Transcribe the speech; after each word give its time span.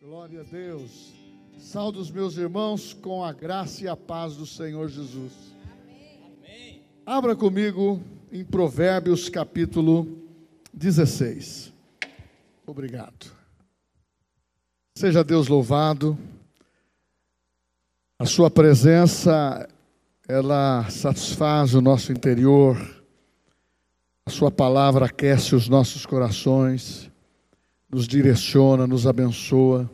Glória 0.00 0.42
a 0.42 0.44
Deus. 0.44 1.12
Saldo 1.58 1.98
os 1.98 2.08
meus 2.08 2.36
irmãos 2.36 2.92
com 2.92 3.24
a 3.24 3.32
graça 3.32 3.82
e 3.82 3.88
a 3.88 3.96
paz 3.96 4.36
do 4.36 4.46
Senhor 4.46 4.88
Jesus. 4.88 5.32
Amém. 6.38 6.84
Abra 7.04 7.34
comigo 7.34 8.00
em 8.30 8.44
Provérbios 8.44 9.28
capítulo 9.28 10.06
16. 10.72 11.72
Obrigado. 12.64 13.26
Seja 14.96 15.24
Deus 15.24 15.48
louvado. 15.48 16.16
A 18.20 18.24
sua 18.24 18.48
presença 18.48 19.68
ela 20.28 20.88
satisfaz 20.90 21.74
o 21.74 21.80
nosso 21.80 22.12
interior. 22.12 22.76
A 24.24 24.30
sua 24.30 24.50
palavra 24.50 25.06
aquece 25.06 25.56
os 25.56 25.68
nossos 25.68 26.06
corações 26.06 27.10
nos 27.90 28.06
direciona, 28.06 28.86
nos 28.86 29.06
abençoa. 29.06 29.90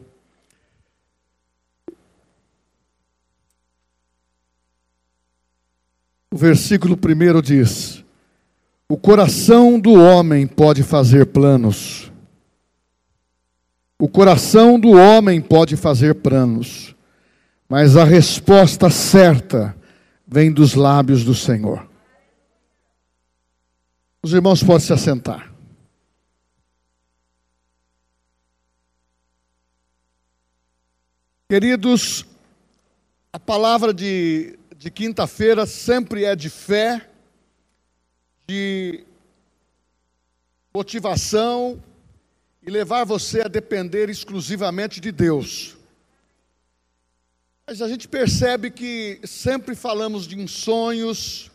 O 6.32 6.36
versículo 6.36 6.96
primeiro 6.96 7.40
diz: 7.40 8.04
O 8.88 8.96
coração 8.96 9.78
do 9.78 9.92
homem 9.92 10.46
pode 10.46 10.82
fazer 10.82 11.26
planos. 11.26 12.10
O 13.96 14.08
coração 14.08 14.78
do 14.78 14.90
homem 14.90 15.40
pode 15.40 15.76
fazer 15.76 16.16
planos, 16.16 16.96
mas 17.68 17.96
a 17.96 18.02
resposta 18.02 18.90
certa 18.90 19.76
vem 20.26 20.50
dos 20.50 20.74
lábios 20.74 21.22
do 21.22 21.34
Senhor. 21.34 21.88
Os 24.20 24.32
irmãos 24.32 24.62
podem 24.62 24.80
se 24.80 24.92
assentar. 24.92 25.53
Queridos, 31.46 32.24
a 33.30 33.38
palavra 33.38 33.92
de, 33.92 34.58
de 34.78 34.90
quinta-feira 34.90 35.66
sempre 35.66 36.24
é 36.24 36.34
de 36.34 36.48
fé, 36.48 37.06
de 38.46 39.04
motivação 40.74 41.82
e 42.62 42.70
levar 42.70 43.04
você 43.04 43.42
a 43.42 43.48
depender 43.48 44.08
exclusivamente 44.08 45.02
de 45.02 45.12
Deus. 45.12 45.76
Mas 47.66 47.82
a 47.82 47.88
gente 47.88 48.08
percebe 48.08 48.70
que 48.70 49.20
sempre 49.24 49.74
falamos 49.74 50.26
de 50.26 50.48
sonhos, 50.48 51.50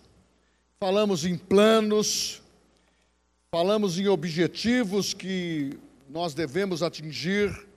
falamos 0.80 1.26
em 1.26 1.36
planos, 1.36 2.44
falamos 3.50 3.98
em 3.98 4.08
objetivos 4.08 5.16
que 5.16 5.80
nós 6.08 6.36
devemos 6.36 6.84
atingir. 6.84 7.69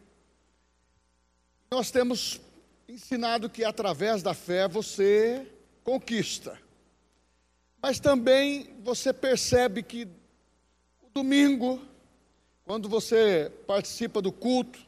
Nós 1.73 1.91
temos 1.91 2.39
ensinado 2.87 3.49
que 3.49 3.65
através 3.65 4.23
da 4.23 4.35
fé 4.35 4.69
você 4.69 5.51
conquista. 5.83 6.61
Mas 7.81 7.99
também 7.99 8.77
você 8.85 9.11
percebe 9.11 9.83
que 9.83 10.07
o 11.01 11.09
domingo, 11.15 11.81
quando 12.63 12.91
você 12.91 13.51
participa 13.67 14.21
do 14.21 14.31
culto, 14.31 14.79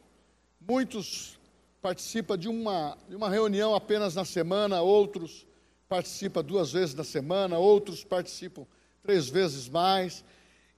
muitos 0.61 1.39
participam 1.81 2.37
de 2.37 2.51
uma, 2.51 2.99
de 3.09 3.17
uma 3.17 3.31
reunião 3.31 3.75
apenas 3.75 4.15
na 4.15 4.27
semana, 4.27 4.83
outros 4.83 5.47
participam 5.89 6.45
duas 6.45 6.71
vezes 6.71 6.95
na 6.95 7.03
semana, 7.03 7.57
outros 7.57 8.05
participam 8.05 8.67
três 9.03 9.31
vezes 9.31 9.71
mais, 9.71 10.23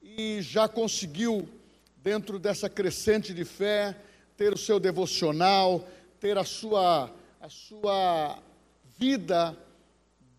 e 0.01 0.41
já 0.41 0.69
conseguiu, 0.69 1.49
dentro 1.97 2.39
dessa 2.39 2.69
crescente 2.69 3.33
de 3.33 3.43
fé, 3.43 3.93
ter 4.37 4.53
o 4.53 4.57
seu 4.57 4.79
devocional, 4.79 5.85
ter 6.19 6.37
a 6.37 6.45
sua, 6.45 7.11
a 7.41 7.49
sua 7.49 8.39
vida 8.97 9.57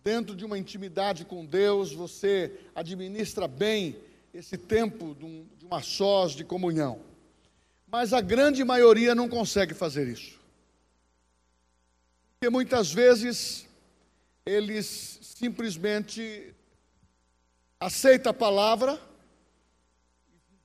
dentro 0.04 0.34
de 0.34 0.44
uma 0.44 0.56
intimidade 0.56 1.24
com 1.24 1.44
Deus, 1.44 1.92
você 1.92 2.58
administra 2.74 3.46
bem 3.46 3.96
esse 4.32 4.56
tempo 4.56 5.14
de, 5.14 5.24
um, 5.24 5.46
uma 5.62 5.82
sós 5.82 6.32
de 6.32 6.44
comunhão. 6.44 7.00
Mas 7.86 8.12
a 8.12 8.20
grande 8.20 8.62
maioria 8.64 9.14
não 9.14 9.28
consegue 9.28 9.74
fazer 9.74 10.06
isso. 10.06 10.38
Porque 12.32 12.48
muitas 12.48 12.92
vezes 12.92 13.66
eles 14.46 15.18
simplesmente 15.22 16.54
aceitam 17.80 18.30
a 18.30 18.34
palavra, 18.34 19.00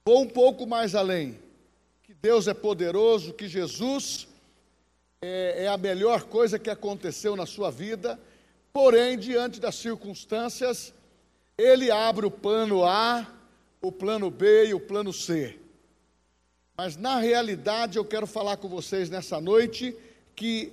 vão 0.05 0.21
um 0.21 0.29
pouco 0.29 0.67
mais 0.67 0.94
além, 0.95 1.39
Deus 2.23 2.47
é 2.47 2.53
poderoso, 2.53 3.34
que 3.34 3.50
Jesus 3.50 4.29
é, 5.22 5.66
é 5.66 5.67
a 5.67 5.75
melhor 5.75 6.23
coisa 6.23 6.57
que 6.57 6.69
aconteceu 6.69 7.35
na 7.35 7.45
sua 7.45 7.69
vida, 7.69 8.17
porém, 8.72 9.19
diante 9.19 9.59
das 9.59 9.75
circunstâncias, 9.75 10.94
ele 11.57 11.91
abre 11.91 12.25
o 12.25 12.31
plano 12.31 12.85
A, 12.85 13.28
o 13.81 13.91
plano 13.91 14.31
B 14.31 14.67
e 14.67 14.73
o 14.73 14.79
plano 14.79 15.12
C. 15.12 15.59
Mas 16.78 16.95
na 16.95 17.17
realidade 17.17 17.97
eu 17.97 18.06
quero 18.06 18.25
falar 18.25 18.56
com 18.56 18.69
vocês 18.69 19.09
nessa 19.09 19.41
noite 19.41 19.94
que 20.33 20.72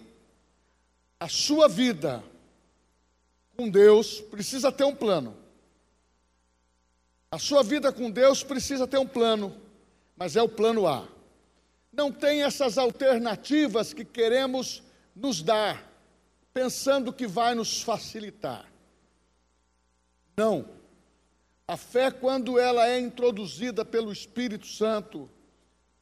a 1.19 1.29
sua 1.29 1.69
vida 1.69 2.23
com 3.57 3.69
Deus 3.69 4.21
precisa 4.21 4.71
ter 4.71 4.85
um 4.85 4.95
plano. 4.95 5.37
A 7.29 7.41
sua 7.41 7.65
vida 7.65 7.93
com 7.93 8.09
Deus 8.09 8.45
precisa 8.45 8.87
ter 8.87 8.99
um 8.99 9.07
plano, 9.07 9.53
mas 10.17 10.37
é 10.37 10.43
o 10.43 10.49
plano 10.49 10.87
A 10.87 11.09
não 11.93 12.13
tem 12.13 12.43
essas 12.43 12.79
alternativas 12.79 13.93
que 13.93 14.05
queremos 14.05 14.83
nos 15.15 15.43
dar, 15.43 15.85
pensando 16.53 17.13
que 17.13 17.27
vai 17.27 17.55
nos 17.55 17.83
facilitar. 17.83 18.71
Não. 20.37 20.69
A 21.67 21.77
fé, 21.77 22.11
quando 22.11 22.59
ela 22.59 22.89
é 22.89 22.99
introduzida 22.99 23.85
pelo 23.85 24.13
Espírito 24.13 24.67
Santo, 24.67 25.29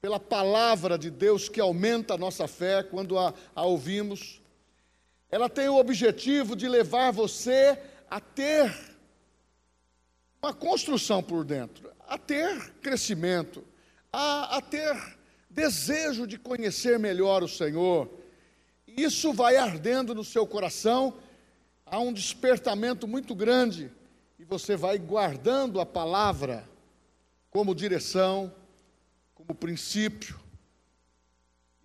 pela 0.01 0.21
palavra 0.21 0.97
de 0.97 1.11
Deus 1.11 1.49
que 1.49 1.61
aumenta 1.61 2.15
a 2.15 2.19
nossa 2.19 2.47
fé 2.47 2.83
quando 2.83 3.19
a, 3.19 3.35
a 3.55 3.65
ouvimos, 3.65 4.41
ela 5.31 5.49
tem 5.49 5.69
o 5.69 5.77
objetivo 5.77 6.55
de 6.55 6.69
levar 6.69 7.11
você 7.11 7.79
a 8.09 8.21
ter 8.21 8.97
uma 10.41 10.55
construção 10.55 11.23
por 11.23 11.45
dentro, 11.45 11.91
a 12.07 12.17
ter 12.17 12.73
crescimento, 12.75 13.65
a, 14.13 14.57
a 14.57 14.63
ter 14.63 15.18
desejo 15.51 16.27
de 16.27 16.39
conhecer 16.39 16.99
melhor 16.99 17.43
o 17.43 17.49
Senhor. 17.49 18.11
Isso 18.87 19.33
vai 19.33 19.57
ardendo 19.57 20.15
no 20.15 20.25
seu 20.25 20.47
coração, 20.47 21.19
há 21.87 21.99
um 21.99 22.13
despertamento 22.13 23.07
muito 23.07 23.35
grande, 23.35 23.91
e 24.39 24.45
você 24.45 24.77
vai 24.77 24.99
guardando 24.99 25.81
a 25.81 25.87
palavra 25.87 26.69
como 27.51 27.75
direção, 27.75 28.55
como 29.35 29.55
princípio. 29.55 30.39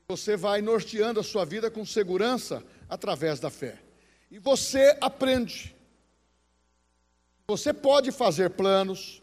Você 0.07 0.35
vai 0.35 0.61
norteando 0.61 1.19
a 1.19 1.23
sua 1.23 1.45
vida 1.45 1.71
com 1.71 1.85
segurança 1.85 2.63
através 2.89 3.39
da 3.39 3.49
fé. 3.49 3.79
E 4.29 4.37
você 4.37 4.97
aprende. 4.99 5.75
Você 7.47 7.73
pode 7.73 8.11
fazer 8.11 8.51
planos, 8.51 9.21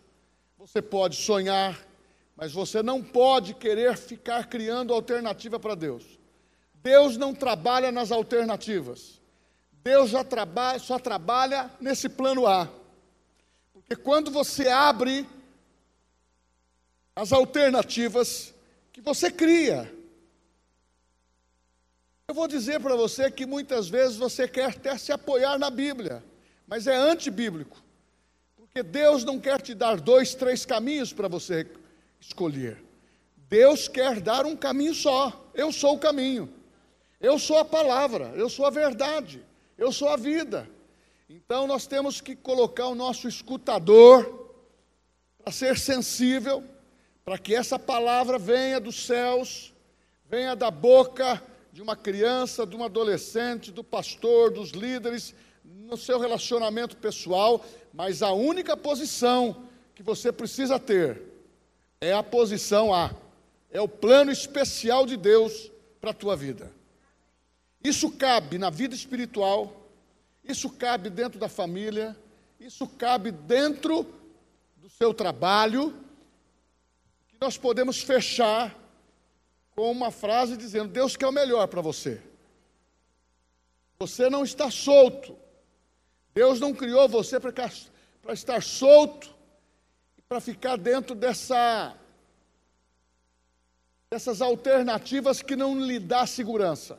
você 0.57 0.81
pode 0.81 1.17
sonhar, 1.17 1.87
mas 2.41 2.55
você 2.55 2.83
não 2.83 3.03
pode 3.03 3.53
querer 3.53 3.99
ficar 3.99 4.49
criando 4.49 4.95
alternativa 4.95 5.61
para 5.61 5.75
Deus. 5.75 6.19
Deus 6.77 7.19
não 7.19 7.35
trabalha 7.35 7.93
nas 7.93 8.11
alternativas. 8.11 9.21
Deus 9.85 10.09
já 10.09 10.25
trabalha, 10.25 10.79
só 10.79 10.99
trabalha 10.99 11.71
nesse 11.79 12.09
plano 12.09 12.47
A. 12.47 12.67
Porque 13.75 13.95
quando 13.95 14.31
você 14.31 14.69
abre 14.69 15.29
as 17.15 17.31
alternativas 17.31 18.55
que 18.91 19.03
você 19.03 19.31
cria, 19.31 19.95
eu 22.27 22.35
vou 22.35 22.49
dizer 22.49 22.81
para 22.81 22.97
você 22.97 23.31
que 23.31 23.45
muitas 23.45 23.87
vezes 23.87 24.17
você 24.17 24.49
quer 24.49 24.71
até 24.71 24.97
se 24.97 25.13
apoiar 25.13 25.59
na 25.59 25.69
Bíblia, 25.69 26.25
mas 26.67 26.87
é 26.87 26.97
antibíblico. 26.97 27.77
Porque 28.57 28.83
Deus 28.83 29.25
não 29.25 29.39
quer 29.39 29.61
te 29.61 29.75
dar 29.75 30.01
dois, 30.01 30.35
três 30.35 30.65
caminhos 30.65 31.13
para 31.13 31.29
você 31.29 31.69
escolher. 32.21 32.83
Deus 33.49 33.89
quer 33.89 34.21
dar 34.21 34.47
um 34.47 34.55
caminho 34.55 34.95
só. 34.95 35.51
Eu 35.55 35.73
sou 35.73 35.97
o 35.97 35.99
caminho. 35.99 36.53
Eu 37.21 37.39
sou 37.39 37.59
a 37.59 37.65
palavra, 37.65 38.33
eu 38.35 38.49
sou 38.49 38.65
a 38.65 38.71
verdade, 38.71 39.45
eu 39.77 39.93
sou 39.93 40.09
a 40.09 40.17
vida. 40.17 40.69
Então 41.29 41.67
nós 41.67 41.87
temos 41.87 42.21
que 42.21 42.35
colocar 42.35 42.87
o 42.89 42.95
nosso 42.95 43.29
escutador 43.29 44.55
para 45.37 45.53
ser 45.53 45.79
sensível, 45.79 46.65
para 47.23 47.37
que 47.37 47.55
essa 47.55 47.79
palavra 47.79 48.39
venha 48.39 48.81
dos 48.81 49.05
céus, 49.05 49.75
venha 50.31 50.57
da 50.57 50.71
boca 50.71 51.43
de 51.73 51.83
uma 51.83 51.95
criança, 51.95 52.67
de 52.67 52.75
um 52.75 52.83
adolescente, 52.83 53.71
do 53.71 53.85
pastor, 53.85 54.51
dos 54.51 54.71
líderes, 54.71 55.35
no 55.63 55.99
seu 55.99 56.19
relacionamento 56.19 56.97
pessoal, 56.97 57.63
mas 57.93 58.23
a 58.23 58.33
única 58.33 58.77
posição 58.77 59.65
que 59.95 60.03
você 60.03 60.33
precisa 60.33 60.79
ter 60.79 61.30
é 62.01 62.13
a 62.15 62.23
posição 62.23 62.95
A, 62.95 63.15
é 63.71 63.81
o 63.81 63.89
plano 63.89 64.33
especial 64.33 65.05
de 65.05 65.17
Deus 65.17 65.71
para 66.01 66.11
a 66.11 66.15
tua 66.15 66.35
vida. 66.35 66.73
Isso 67.85 68.11
cabe 68.11 68.57
na 68.57 68.71
vida 68.71 68.95
espiritual, 68.95 69.87
isso 70.43 70.71
cabe 70.71 71.11
dentro 71.11 71.39
da 71.39 71.49
família, 71.49 72.17
isso 72.59 72.87
cabe 72.87 73.31
dentro 73.31 74.07
do 74.77 74.89
seu 74.89 75.13
trabalho, 75.13 75.95
que 77.29 77.37
nós 77.41 77.59
podemos 77.59 78.03
fechar 78.03 78.75
com 79.77 79.91
uma 79.91 80.11
frase 80.11 80.57
dizendo: 80.57 80.89
Deus 80.89 81.17
quer 81.17 81.27
o 81.27 81.33
melhor 81.33 81.67
para 81.69 81.83
você. 81.83 82.21
Você 83.99 84.31
não 84.31 84.43
está 84.43 84.71
solto. 84.71 85.37
Deus 86.33 86.59
não 86.61 86.73
criou 86.73 87.07
você 87.09 87.39
para 87.39 88.33
estar 88.33 88.63
solto 88.63 89.40
para 90.31 90.41
ficar 90.41 90.77
dentro 90.77 91.17
dessa, 91.17 91.93
dessas 94.09 94.41
alternativas 94.41 95.43
que 95.43 95.57
não 95.57 95.77
lhe 95.85 95.99
dá 95.99 96.25
segurança. 96.25 96.97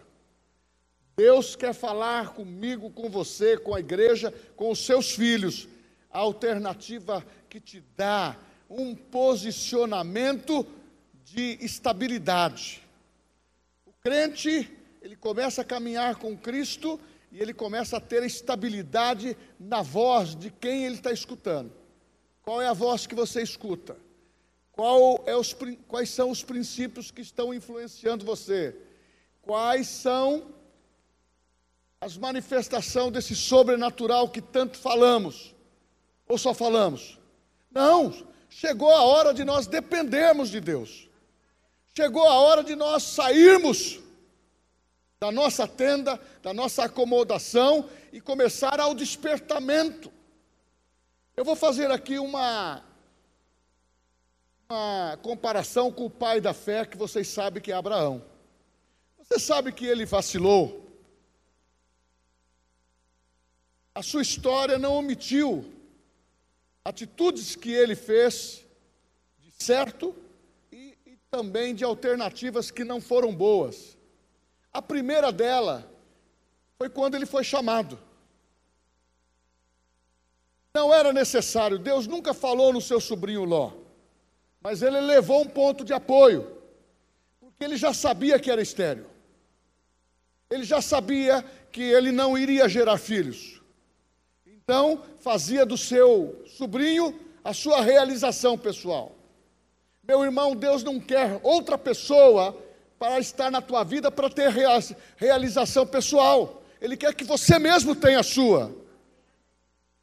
Deus 1.16 1.56
quer 1.56 1.74
falar 1.74 2.33
comigo, 2.33 2.92
com 2.92 3.10
você, 3.10 3.57
com 3.57 3.74
a 3.74 3.80
igreja, 3.80 4.33
com 4.57 4.69
os 4.69 4.86
seus 4.86 5.12
filhos. 5.12 5.69
A 6.12 6.19
alternativa 6.19 7.25
que 7.50 7.62
te 7.62 7.81
dá 7.95 8.36
um 8.69 8.94
posicionamento 8.94 10.68
de 11.24 11.57
estabilidade. 11.62 12.86
O 13.86 13.94
crente, 13.94 14.69
ele 15.01 15.16
começa 15.16 15.62
a 15.62 15.66
caminhar 15.66 16.18
com 16.18 16.36
Cristo 16.36 17.00
e 17.31 17.39
ele 17.39 17.54
começa 17.54 17.95
a 17.95 18.01
ter 18.01 18.24
estabilidade 18.24 19.38
na 19.57 19.81
voz 19.81 20.36
de 20.36 20.51
quem 20.51 20.84
ele 20.84 20.95
está 20.95 21.13
escutando. 21.13 21.81
Qual 22.41 22.61
é 22.61 22.67
a 22.67 22.73
voz 22.73 23.05
que 23.05 23.15
você 23.15 23.41
escuta? 23.41 23.97
É 25.25 25.35
os, 25.35 25.55
quais 25.88 26.09
são 26.09 26.31
os 26.31 26.43
princípios 26.43 27.11
que 27.11 27.21
estão 27.21 27.53
influenciando 27.53 28.25
você? 28.25 28.75
Quais 29.41 29.88
são 29.88 30.47
as 31.99 32.17
manifestações 32.17 33.11
desse 33.11 33.35
sobrenatural 33.35 34.29
que 34.29 34.41
tanto 34.41 34.77
falamos? 34.77 35.53
Ou 36.27 36.38
só 36.38 36.53
falamos? 36.53 37.19
Não, 37.69 38.11
chegou 38.49 38.91
a 38.91 39.03
hora 39.03 39.33
de 39.33 39.43
nós 39.43 39.67
dependermos 39.67 40.49
de 40.49 40.59
Deus. 40.59 41.07
Chegou 41.95 42.27
a 42.27 42.39
hora 42.39 42.63
de 42.63 42.75
nós 42.75 43.03
sairmos 43.03 43.99
da 45.19 45.31
nossa 45.31 45.67
tenda, 45.67 46.19
da 46.41 46.51
nossa 46.51 46.85
acomodação 46.85 47.88
e 48.11 48.19
começar 48.19 48.79
ao 48.79 48.95
despertamento. 48.95 50.11
Eu 51.36 51.45
vou 51.45 51.56
fazer 51.56 51.89
aqui 51.89 52.19
uma, 52.19 52.83
uma 54.69 55.18
comparação 55.22 55.92
com 55.92 56.06
o 56.06 56.10
pai 56.10 56.42
da 56.42 56.54
fé, 56.54 56.86
que 56.86 56.98
vocês 56.98 57.28
sabem 57.30 57.63
que 57.63 57.72
é 57.72 57.75
Abraão. 57.75 58.22
Você 59.18 59.39
sabe 59.39 59.72
que 59.72 59.86
ele 59.86 60.06
vacilou. 60.06 60.86
A 63.95 64.04
sua 64.04 64.22
história 64.22 64.78
não 64.78 64.94
omitiu 64.94 65.74
atitudes 66.83 67.56
que 67.56 67.72
ele 67.72 67.95
fez 67.95 68.66
de 69.39 69.51
certo 69.51 70.13
e, 70.69 70.98
e 71.06 71.18
também 71.30 71.74
de 71.74 71.86
alternativas 71.86 72.69
que 72.69 72.84
não 72.84 73.00
foram 73.00 73.34
boas. 73.34 73.98
A 74.74 74.81
primeira 74.81 75.31
dela 75.31 75.89
foi 76.77 76.89
quando 76.89 77.16
ele 77.16 77.25
foi 77.25 77.44
chamado. 77.44 77.98
Não 80.73 80.94
era 80.94 81.12
necessário, 81.12 81.77
Deus 81.77 82.07
nunca 82.07 82.33
falou 82.33 82.71
no 82.71 82.79
seu 82.79 83.00
sobrinho 83.00 83.44
Ló, 83.44 83.73
mas 84.62 84.81
ele 84.81 85.00
levou 85.01 85.41
um 85.41 85.47
ponto 85.47 85.83
de 85.83 85.94
apoio, 85.94 86.50
porque 87.39 87.63
ele 87.63 87.75
já 87.75 87.94
sabia 87.94 88.39
que 88.39 88.50
era 88.50 88.62
estéreo, 88.62 89.06
ele 90.50 90.63
já 90.63 90.81
sabia 90.81 91.44
que 91.71 91.81
ele 91.81 92.12
não 92.12 92.38
iria 92.38 92.69
gerar 92.69 92.97
filhos. 92.97 93.62
Então, 94.45 95.01
fazia 95.19 95.65
do 95.65 95.77
seu 95.77 96.44
sobrinho 96.45 97.19
a 97.44 97.53
sua 97.53 97.81
realização 97.81 98.57
pessoal. 98.57 99.15
Meu 100.03 100.24
irmão, 100.24 100.56
Deus 100.56 100.83
não 100.83 101.00
quer 101.00 101.39
outra 101.44 101.77
pessoa 101.77 102.57
para 102.97 103.19
estar 103.19 103.50
na 103.50 103.62
tua 103.62 103.83
vida 103.83 104.12
para 104.12 104.29
ter 104.29 104.51
realização 105.17 105.85
pessoal. 105.85 106.62
Ele 106.79 106.95
quer 106.95 107.13
que 107.13 107.24
você 107.24 107.57
mesmo 107.57 107.95
tenha 107.95 108.19
a 108.19 108.24
sua. 108.24 108.81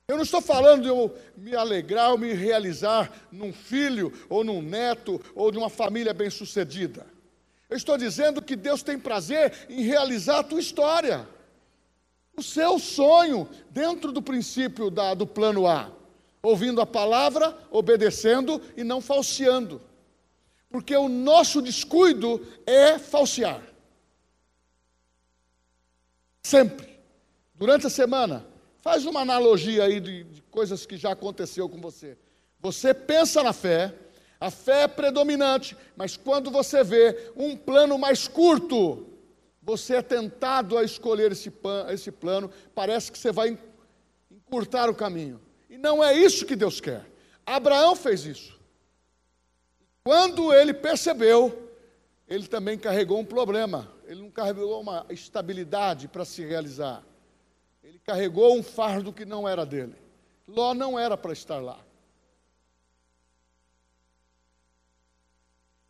Eu 0.08 0.16
não 0.16 0.22
estou 0.22 0.40
falando 0.40 0.82
de 0.82 0.88
eu 0.88 1.14
me 1.36 1.54
alegrar 1.54 2.10
ou 2.12 2.18
me 2.18 2.32
realizar 2.32 3.12
num 3.30 3.52
filho, 3.52 4.10
ou 4.30 4.42
num 4.42 4.62
neto, 4.62 5.20
ou 5.34 5.52
de 5.52 5.58
uma 5.58 5.68
família 5.68 6.14
bem-sucedida. 6.14 7.06
Eu 7.68 7.76
estou 7.76 7.98
dizendo 7.98 8.40
que 8.40 8.56
Deus 8.56 8.82
tem 8.82 8.98
prazer 8.98 9.66
em 9.68 9.82
realizar 9.82 10.38
a 10.38 10.44
tua 10.44 10.60
história 10.60 11.28
o 12.38 12.42
seu 12.42 12.78
sonho 12.78 13.48
dentro 13.70 14.12
do 14.12 14.22
princípio 14.22 14.90
da, 14.90 15.12
do 15.12 15.26
plano 15.26 15.66
A, 15.66 15.90
ouvindo 16.40 16.80
a 16.80 16.86
palavra, 16.86 17.56
obedecendo 17.70 18.62
e 18.76 18.84
não 18.84 19.00
falseando. 19.00 19.82
Porque 20.70 20.96
o 20.96 21.08
nosso 21.08 21.60
descuido 21.60 22.40
é 22.64 22.98
falsear. 22.98 23.62
Sempre. 26.42 26.96
Durante 27.54 27.88
a 27.88 27.90
semana, 27.90 28.46
faz 28.88 29.04
uma 29.04 29.20
analogia 29.20 29.84
aí 29.84 30.00
de, 30.00 30.24
de 30.24 30.42
coisas 30.44 30.86
que 30.86 30.96
já 30.96 31.12
aconteceu 31.12 31.68
com 31.68 31.78
você. 31.78 32.16
Você 32.58 32.94
pensa 32.94 33.42
na 33.42 33.52
fé, 33.52 33.94
a 34.40 34.50
fé 34.50 34.84
é 34.84 34.88
predominante, 34.88 35.76
mas 35.94 36.16
quando 36.16 36.50
você 36.50 36.82
vê 36.82 37.30
um 37.36 37.54
plano 37.54 37.98
mais 37.98 38.26
curto, 38.26 39.06
você 39.62 39.96
é 39.96 40.02
tentado 40.02 40.78
a 40.78 40.82
escolher 40.82 41.32
esse, 41.32 41.52
esse 41.90 42.10
plano, 42.10 42.50
parece 42.74 43.12
que 43.12 43.18
você 43.18 43.30
vai 43.30 43.58
encurtar 44.30 44.88
o 44.88 44.94
caminho. 44.94 45.38
E 45.68 45.76
não 45.76 46.02
é 46.02 46.16
isso 46.16 46.46
que 46.46 46.56
Deus 46.56 46.80
quer. 46.80 47.04
Abraão 47.44 47.94
fez 47.94 48.24
isso. 48.24 48.58
Quando 50.02 50.50
ele 50.50 50.72
percebeu, 50.72 51.70
ele 52.26 52.48
também 52.48 52.78
carregou 52.78 53.18
um 53.18 53.24
problema. 53.24 53.92
Ele 54.06 54.22
não 54.22 54.30
carregou 54.30 54.80
uma 54.80 55.04
estabilidade 55.10 56.08
para 56.08 56.24
se 56.24 56.42
realizar. 56.42 57.04
Carregou 58.08 58.56
um 58.56 58.62
fardo 58.62 59.12
que 59.12 59.26
não 59.26 59.46
era 59.46 59.66
dele. 59.66 59.94
Ló 60.46 60.72
não 60.72 60.98
era 60.98 61.14
para 61.14 61.30
estar 61.30 61.58
lá. 61.58 61.78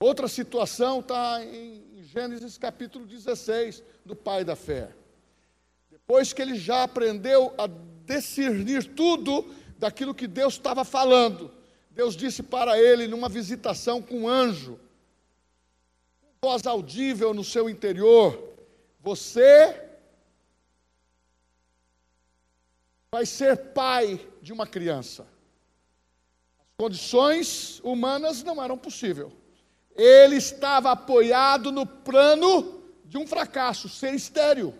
Outra 0.00 0.26
situação 0.26 0.99
está 0.99 1.44
em 1.44 2.03
Gênesis 2.03 2.59
capítulo 2.59 3.06
16, 3.06 3.85
do 4.05 4.17
pai 4.17 4.44
da 4.44 4.56
fé. 4.56 4.91
Depois 5.89 6.32
que 6.32 6.43
ele 6.43 6.56
já 6.56 6.82
aprendeu 6.82 7.55
a 7.56 7.69
discernir 8.05 8.96
tudo 8.96 9.55
daquilo 9.79 10.13
que 10.13 10.27
Deus 10.27 10.55
estava 10.55 10.84
falando, 10.84 11.53
Deus 11.89 12.17
disse 12.17 12.43
para 12.43 12.77
ele 12.77 13.06
numa 13.06 13.29
visitação 13.29 14.03
com 14.03 14.22
um 14.22 14.29
anjo, 14.29 14.77
voz 16.43 16.67
audível 16.67 17.32
no 17.32 17.44
seu 17.44 17.70
interior: 17.70 18.56
Você 18.98 19.87
vai 23.12 23.24
ser 23.27 23.56
pai 23.72 24.20
de 24.43 24.53
uma 24.53 24.67
criança. 24.67 25.27
As 26.60 26.77
condições 26.77 27.81
humanas 27.82 28.43
não 28.43 28.62
eram 28.62 28.79
possíveis 28.79 29.32
ele 29.98 30.36
estava 30.36 30.93
apoiado 30.93 31.72
no 31.72 31.84
plano 31.84 32.81
de 33.05 33.19
um 33.19 33.27
fracasso, 33.27 33.88
ser 33.88 34.15
estéril. 34.15 34.72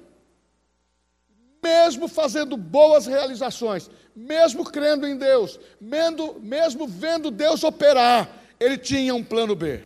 Mesmo 1.61 2.07
fazendo 2.07 2.57
boas 2.57 3.07
realizações, 3.07 3.91
mesmo 4.15 4.65
crendo 4.65 5.09
em 5.09 5.17
Deus, 5.17 5.59
mesmo, 5.81 6.39
mesmo 6.39 6.87
vendo 6.87 7.33
Deus 7.33 7.65
operar, 7.65 8.31
ele 8.61 8.79
tinha 8.79 9.13
um 9.13 9.25
plano 9.25 9.57
B. 9.57 9.85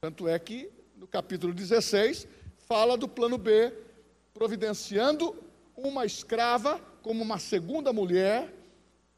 Tanto 0.00 0.28
é 0.28 0.38
que 0.38 0.70
no 0.96 1.08
capítulo 1.08 1.52
16 1.52 2.28
fala 2.68 2.96
do 2.96 3.08
plano 3.08 3.36
B, 3.36 3.72
providenciando 4.32 5.36
uma 5.76 6.04
escrava 6.06 6.80
como 7.02 7.22
uma 7.22 7.38
segunda 7.38 7.92
mulher 7.92 8.52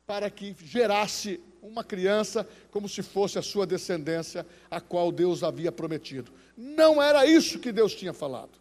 para 0.06 0.30
que 0.30 0.54
gerasse 0.64 1.40
uma 1.62 1.82
criança 1.82 2.48
como 2.70 2.88
se 2.88 3.02
fosse 3.02 3.38
a 3.38 3.42
sua 3.42 3.66
descendência, 3.66 4.46
a 4.70 4.80
qual 4.80 5.10
Deus 5.10 5.42
havia 5.42 5.72
prometido. 5.72 6.32
Não 6.56 7.02
era 7.02 7.26
isso 7.26 7.58
que 7.58 7.72
Deus 7.72 7.94
tinha 7.94 8.12
falado. 8.12 8.52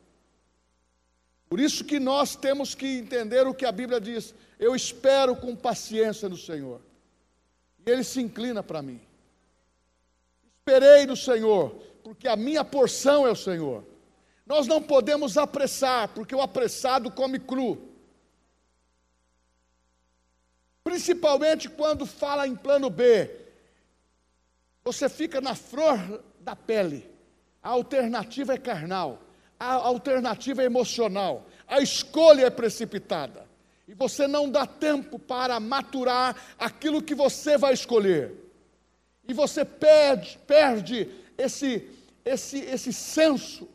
Por 1.47 1.59
isso 1.59 1.85
que 1.85 1.99
nós 1.99 2.35
temos 2.35 2.73
que 2.73 2.87
entender 2.97 3.45
o 3.47 3.53
que 3.53 3.65
a 3.65 3.71
Bíblia 3.71 4.01
diz. 4.01 4.33
Eu 4.59 4.75
espero 4.75 5.35
com 5.35 5.55
paciência 5.55 6.27
no 6.27 6.37
Senhor. 6.37 6.81
E 7.85 7.89
Ele 7.89 8.03
se 8.03 8.19
inclina 8.19 8.63
para 8.63 8.81
mim. 8.81 8.99
Esperei 10.57 11.05
no 11.05 11.15
Senhor, 11.15 11.69
porque 12.03 12.27
a 12.27 12.35
minha 12.35 12.63
porção 12.65 13.27
é 13.27 13.31
o 13.31 13.35
Senhor. 13.35 13.83
Nós 14.45 14.67
não 14.67 14.81
podemos 14.81 15.37
apressar, 15.37 16.09
porque 16.09 16.35
o 16.35 16.41
apressado 16.41 17.09
come 17.09 17.39
cru. 17.39 17.89
Principalmente 20.83 21.67
quando 21.67 22.05
fala 22.05 22.47
em 22.47 22.55
plano 22.55 22.89
B. 22.89 23.29
Você 24.83 25.09
fica 25.09 25.41
na 25.41 25.55
flor 25.55 26.23
da 26.39 26.55
pele. 26.55 27.09
A 27.61 27.69
alternativa 27.69 28.53
é 28.53 28.57
carnal, 28.57 29.19
a 29.59 29.73
alternativa 29.73 30.61
é 30.61 30.65
emocional, 30.65 31.47
a 31.67 31.79
escolha 31.79 32.45
é 32.45 32.49
precipitada. 32.51 33.47
E 33.87 33.95
você 33.95 34.27
não 34.27 34.47
dá 34.47 34.67
tempo 34.67 35.17
para 35.17 35.59
maturar 35.59 36.35
aquilo 36.59 37.01
que 37.01 37.15
você 37.15 37.57
vai 37.57 37.73
escolher. 37.73 38.31
E 39.27 39.33
você 39.33 39.65
perde, 39.65 40.37
perde 40.45 41.09
esse, 41.35 41.89
esse, 42.23 42.59
esse 42.59 42.93
senso 42.93 43.67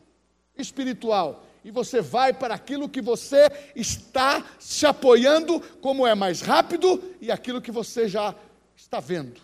espiritual. 0.61 1.45
E 1.63 1.69
você 1.69 2.01
vai 2.01 2.33
para 2.33 2.55
aquilo 2.55 2.89
que 2.89 3.01
você 3.01 3.47
está 3.75 4.43
se 4.59 4.85
apoiando, 4.85 5.59
como 5.81 6.07
é 6.07 6.15
mais 6.15 6.41
rápido, 6.41 7.03
e 7.21 7.31
aquilo 7.31 7.61
que 7.61 7.71
você 7.71 8.07
já 8.07 8.33
está 8.75 8.99
vendo. 8.99 9.39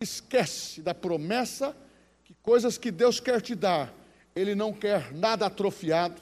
Esquece 0.00 0.82
da 0.82 0.94
promessa 0.94 1.74
que 2.24 2.34
coisas 2.42 2.76
que 2.76 2.90
Deus 2.90 3.18
quer 3.18 3.40
te 3.40 3.54
dar, 3.54 3.92
Ele 4.36 4.54
não 4.54 4.72
quer 4.72 5.12
nada 5.14 5.46
atrofiado, 5.46 6.20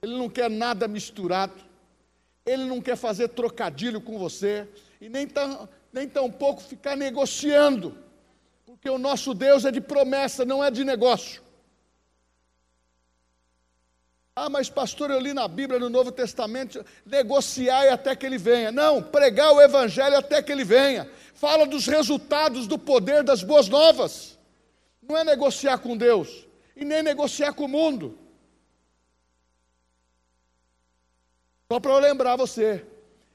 Ele 0.00 0.16
não 0.16 0.28
quer 0.28 0.48
nada 0.48 0.86
misturado, 0.86 1.60
Ele 2.46 2.64
não 2.64 2.80
quer 2.80 2.96
fazer 2.96 3.28
trocadilho 3.28 4.00
com 4.00 4.16
você, 4.18 4.68
e 5.00 5.08
nem, 5.08 5.26
tão, 5.26 5.68
nem 5.92 6.08
tampouco 6.08 6.62
ficar 6.62 6.96
negociando, 6.96 7.98
porque 8.64 8.88
o 8.88 8.98
nosso 8.98 9.34
Deus 9.34 9.64
é 9.64 9.72
de 9.72 9.80
promessa, 9.80 10.44
não 10.44 10.62
é 10.62 10.70
de 10.70 10.84
negócio. 10.84 11.42
Ah, 14.40 14.48
mas 14.48 14.70
pastor, 14.70 15.10
eu 15.10 15.18
li 15.18 15.34
na 15.34 15.48
Bíblia, 15.48 15.80
no 15.80 15.90
Novo 15.90 16.12
Testamento, 16.12 16.86
negociar 17.04 17.92
até 17.92 18.14
que 18.14 18.24
ele 18.24 18.38
venha. 18.38 18.70
Não, 18.70 19.02
pregar 19.02 19.52
o 19.52 19.60
Evangelho 19.60 20.16
até 20.16 20.40
que 20.40 20.52
ele 20.52 20.62
venha. 20.62 21.10
Fala 21.34 21.66
dos 21.66 21.88
resultados 21.88 22.68
do 22.68 22.78
poder 22.78 23.24
das 23.24 23.42
boas 23.42 23.68
novas. 23.68 24.38
Não 25.02 25.16
é 25.16 25.24
negociar 25.24 25.78
com 25.78 25.96
Deus 25.96 26.46
e 26.76 26.84
nem 26.84 27.02
negociar 27.02 27.52
com 27.52 27.64
o 27.64 27.68
mundo. 27.68 28.16
Só 31.66 31.80
para 31.80 31.90
eu 31.90 31.98
lembrar 31.98 32.36
você, 32.36 32.86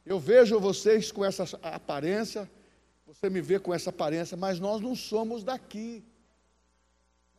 eu 0.06 0.18
vejo 0.22 0.58
vocês 0.58 1.12
com 1.12 1.26
essa 1.26 1.44
aparência, 1.62 2.50
você 3.06 3.30
me 3.30 3.42
vê 3.42 3.60
com 3.60 3.74
essa 3.74 3.90
aparência, 3.90 4.38
mas 4.38 4.58
nós 4.58 4.80
não 4.80 4.96
somos 4.96 5.44
daqui. 5.44 6.02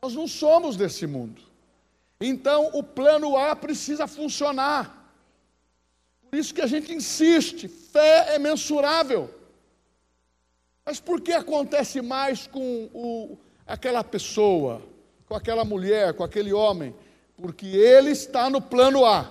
Nós 0.02 0.12
não 0.12 0.28
somos 0.28 0.76
desse 0.76 1.06
mundo. 1.06 1.53
Então 2.26 2.70
o 2.72 2.82
plano 2.82 3.36
A 3.36 3.54
precisa 3.54 4.06
funcionar. 4.06 5.12
Por 6.30 6.38
isso 6.38 6.54
que 6.54 6.62
a 6.62 6.66
gente 6.66 6.92
insiste, 6.92 7.68
fé 7.68 8.34
é 8.34 8.38
mensurável. 8.38 9.32
Mas 10.86 10.98
por 10.98 11.20
que 11.20 11.32
acontece 11.32 12.00
mais 12.00 12.46
com 12.46 12.88
o, 12.94 13.38
aquela 13.66 14.02
pessoa, 14.02 14.80
com 15.26 15.34
aquela 15.34 15.66
mulher, 15.66 16.14
com 16.14 16.24
aquele 16.24 16.52
homem? 16.52 16.94
Porque 17.36 17.66
ele 17.66 18.10
está 18.10 18.48
no 18.48 18.60
plano 18.60 19.04
A. 19.04 19.30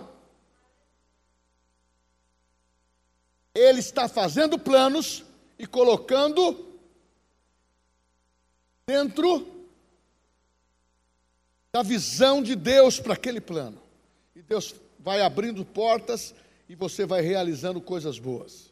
Ele 3.56 3.80
está 3.80 4.08
fazendo 4.08 4.60
planos 4.60 5.24
e 5.58 5.66
colocando 5.66 6.74
dentro 8.86 9.53
da 11.74 11.82
visão 11.82 12.44
de 12.44 12.56
Deus 12.56 13.00
para 13.00 13.16
aquele 13.16 13.42
plano. 13.42 13.82
E 14.36 14.44
Deus 14.44 14.76
vai 15.00 15.22
abrindo 15.22 15.66
portas 15.66 16.36
e 16.70 16.76
você 16.76 17.04
vai 17.04 17.22
realizando 17.22 17.82
coisas 17.82 18.20
boas. 18.20 18.72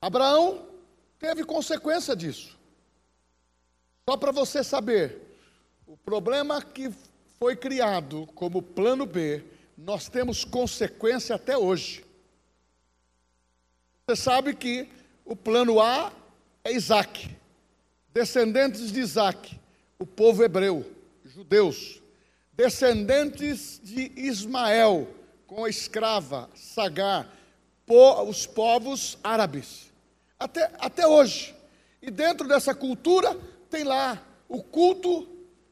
Abraão 0.00 0.66
teve 1.18 1.44
consequência 1.44 2.16
disso. 2.16 2.56
Só 4.08 4.16
para 4.16 4.32
você 4.32 4.64
saber, 4.64 5.20
o 5.86 5.96
problema 5.96 6.62
que 6.62 6.90
foi 7.38 7.54
criado 7.54 8.26
como 8.34 8.62
plano 8.62 9.04
B, 9.04 9.44
nós 9.76 10.08
temos 10.08 10.42
consequência 10.42 11.36
até 11.36 11.58
hoje. 11.58 12.02
Você 14.06 14.16
sabe 14.16 14.54
que 14.54 14.88
o 15.22 15.36
plano 15.36 15.82
A 15.82 16.12
é 16.64 16.72
Isaac, 16.72 17.36
descendentes 18.14 18.90
de 18.90 19.00
Isaac 19.00 19.65
o 19.98 20.06
povo 20.06 20.44
hebreu, 20.44 20.84
judeus, 21.24 22.02
descendentes 22.52 23.80
de 23.82 24.12
Ismael, 24.16 25.08
com 25.46 25.64
a 25.64 25.68
escrava 25.68 26.48
Sagar, 26.54 27.32
os 28.26 28.46
povos 28.46 29.16
árabes, 29.22 29.92
até, 30.38 30.70
até 30.78 31.06
hoje. 31.06 31.54
E 32.02 32.10
dentro 32.10 32.48
dessa 32.48 32.74
cultura 32.74 33.38
tem 33.70 33.84
lá 33.84 34.20
o 34.48 34.62
culto 34.62 35.28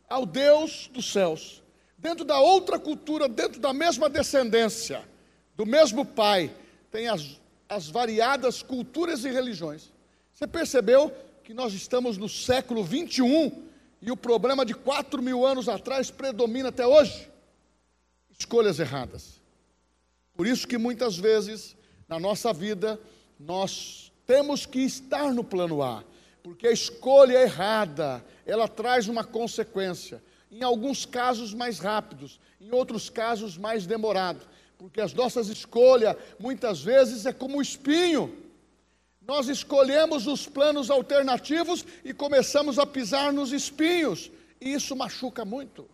ao 0.08 0.24
Deus 0.24 0.88
dos 0.92 1.12
céus. 1.12 1.62
Dentro 1.98 2.24
da 2.24 2.38
outra 2.38 2.78
cultura, 2.78 3.28
dentro 3.28 3.60
da 3.60 3.72
mesma 3.72 4.08
descendência, 4.08 5.02
do 5.56 5.64
mesmo 5.64 6.04
pai, 6.04 6.54
tem 6.90 7.08
as, 7.08 7.40
as 7.68 7.88
variadas 7.88 8.62
culturas 8.62 9.24
e 9.24 9.30
religiões. 9.30 9.92
Você 10.32 10.46
percebeu 10.46 11.12
que 11.42 11.54
nós 11.54 11.72
estamos 11.72 12.16
no 12.16 12.28
século 12.28 12.84
21 12.84 13.64
e 14.04 14.10
o 14.10 14.16
problema 14.16 14.66
de 14.66 14.74
quatro 14.74 15.22
mil 15.22 15.46
anos 15.46 15.66
atrás 15.66 16.10
predomina 16.10 16.68
até 16.68 16.86
hoje? 16.86 17.30
Escolhas 18.38 18.78
erradas. 18.78 19.40
Por 20.36 20.46
isso 20.46 20.68
que 20.68 20.76
muitas 20.76 21.16
vezes 21.16 21.74
na 22.06 22.20
nossa 22.20 22.52
vida 22.52 23.00
nós 23.40 24.12
temos 24.26 24.66
que 24.66 24.80
estar 24.80 25.32
no 25.32 25.42
plano 25.42 25.82
A, 25.82 26.04
porque 26.42 26.66
a 26.66 26.72
escolha 26.72 27.40
errada, 27.40 28.22
ela 28.44 28.68
traz 28.68 29.08
uma 29.08 29.24
consequência. 29.24 30.22
Em 30.50 30.62
alguns 30.62 31.06
casos 31.06 31.54
mais 31.54 31.78
rápidos, 31.78 32.38
em 32.60 32.70
outros 32.74 33.08
casos 33.08 33.56
mais 33.56 33.86
demorado, 33.86 34.46
porque 34.76 35.00
as 35.00 35.14
nossas 35.14 35.48
escolhas 35.48 36.14
muitas 36.38 36.82
vezes 36.82 37.24
é 37.24 37.32
como 37.32 37.56
um 37.56 37.62
espinho 37.62 38.43
nós 39.26 39.48
escolhemos 39.48 40.26
os 40.26 40.46
planos 40.46 40.90
alternativos 40.90 41.84
e 42.04 42.12
começamos 42.12 42.78
a 42.78 42.86
pisar 42.86 43.32
nos 43.32 43.52
espinhos, 43.52 44.30
e 44.60 44.72
isso 44.72 44.94
machuca 44.94 45.44
muito. 45.44 45.88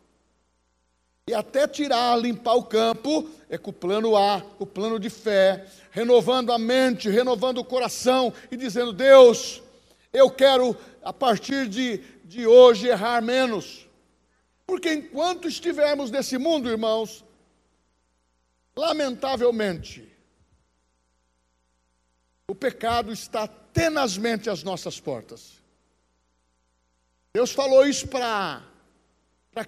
E 1.29 1.35
até 1.35 1.69
tirar, 1.69 2.17
limpar 2.21 2.55
o 2.55 2.65
campo, 2.65 3.29
é 3.49 3.57
com 3.57 3.71
o 3.71 3.75
plano 3.75 4.17
A, 4.17 4.43
o 4.59 4.67
plano 4.67 4.99
de 4.99 5.09
fé, 5.09 5.65
renovando 5.93 6.53
a 6.53 6.59
mente, 6.59 7.09
renovando 7.09 7.59
o 7.59 7.65
coração 7.65 8.33
e 8.51 8.57
dizendo: 8.57 8.93
Deus, 8.93 9.63
eu 10.13 10.29
quero, 10.29 10.77
a 11.05 11.13
partir 11.13 11.69
de, 11.69 11.99
de 12.25 12.49
hoje, 12.49 12.89
errar 12.89 13.23
menos. 13.23 13.87
Porque 14.67 14.93
enquanto 14.93 15.47
estivermos 15.47 16.11
nesse 16.11 16.37
mundo, 16.37 16.69
irmãos, 16.69 17.25
lamentavelmente, 18.75 20.10
o 22.51 22.55
pecado 22.55 23.13
está 23.13 23.47
tenazmente 23.47 24.51
às 24.51 24.65
nossas 24.65 24.99
portas. 24.99 25.63
Deus 27.33 27.53
falou 27.53 27.87
isso 27.87 28.09
para 28.09 28.65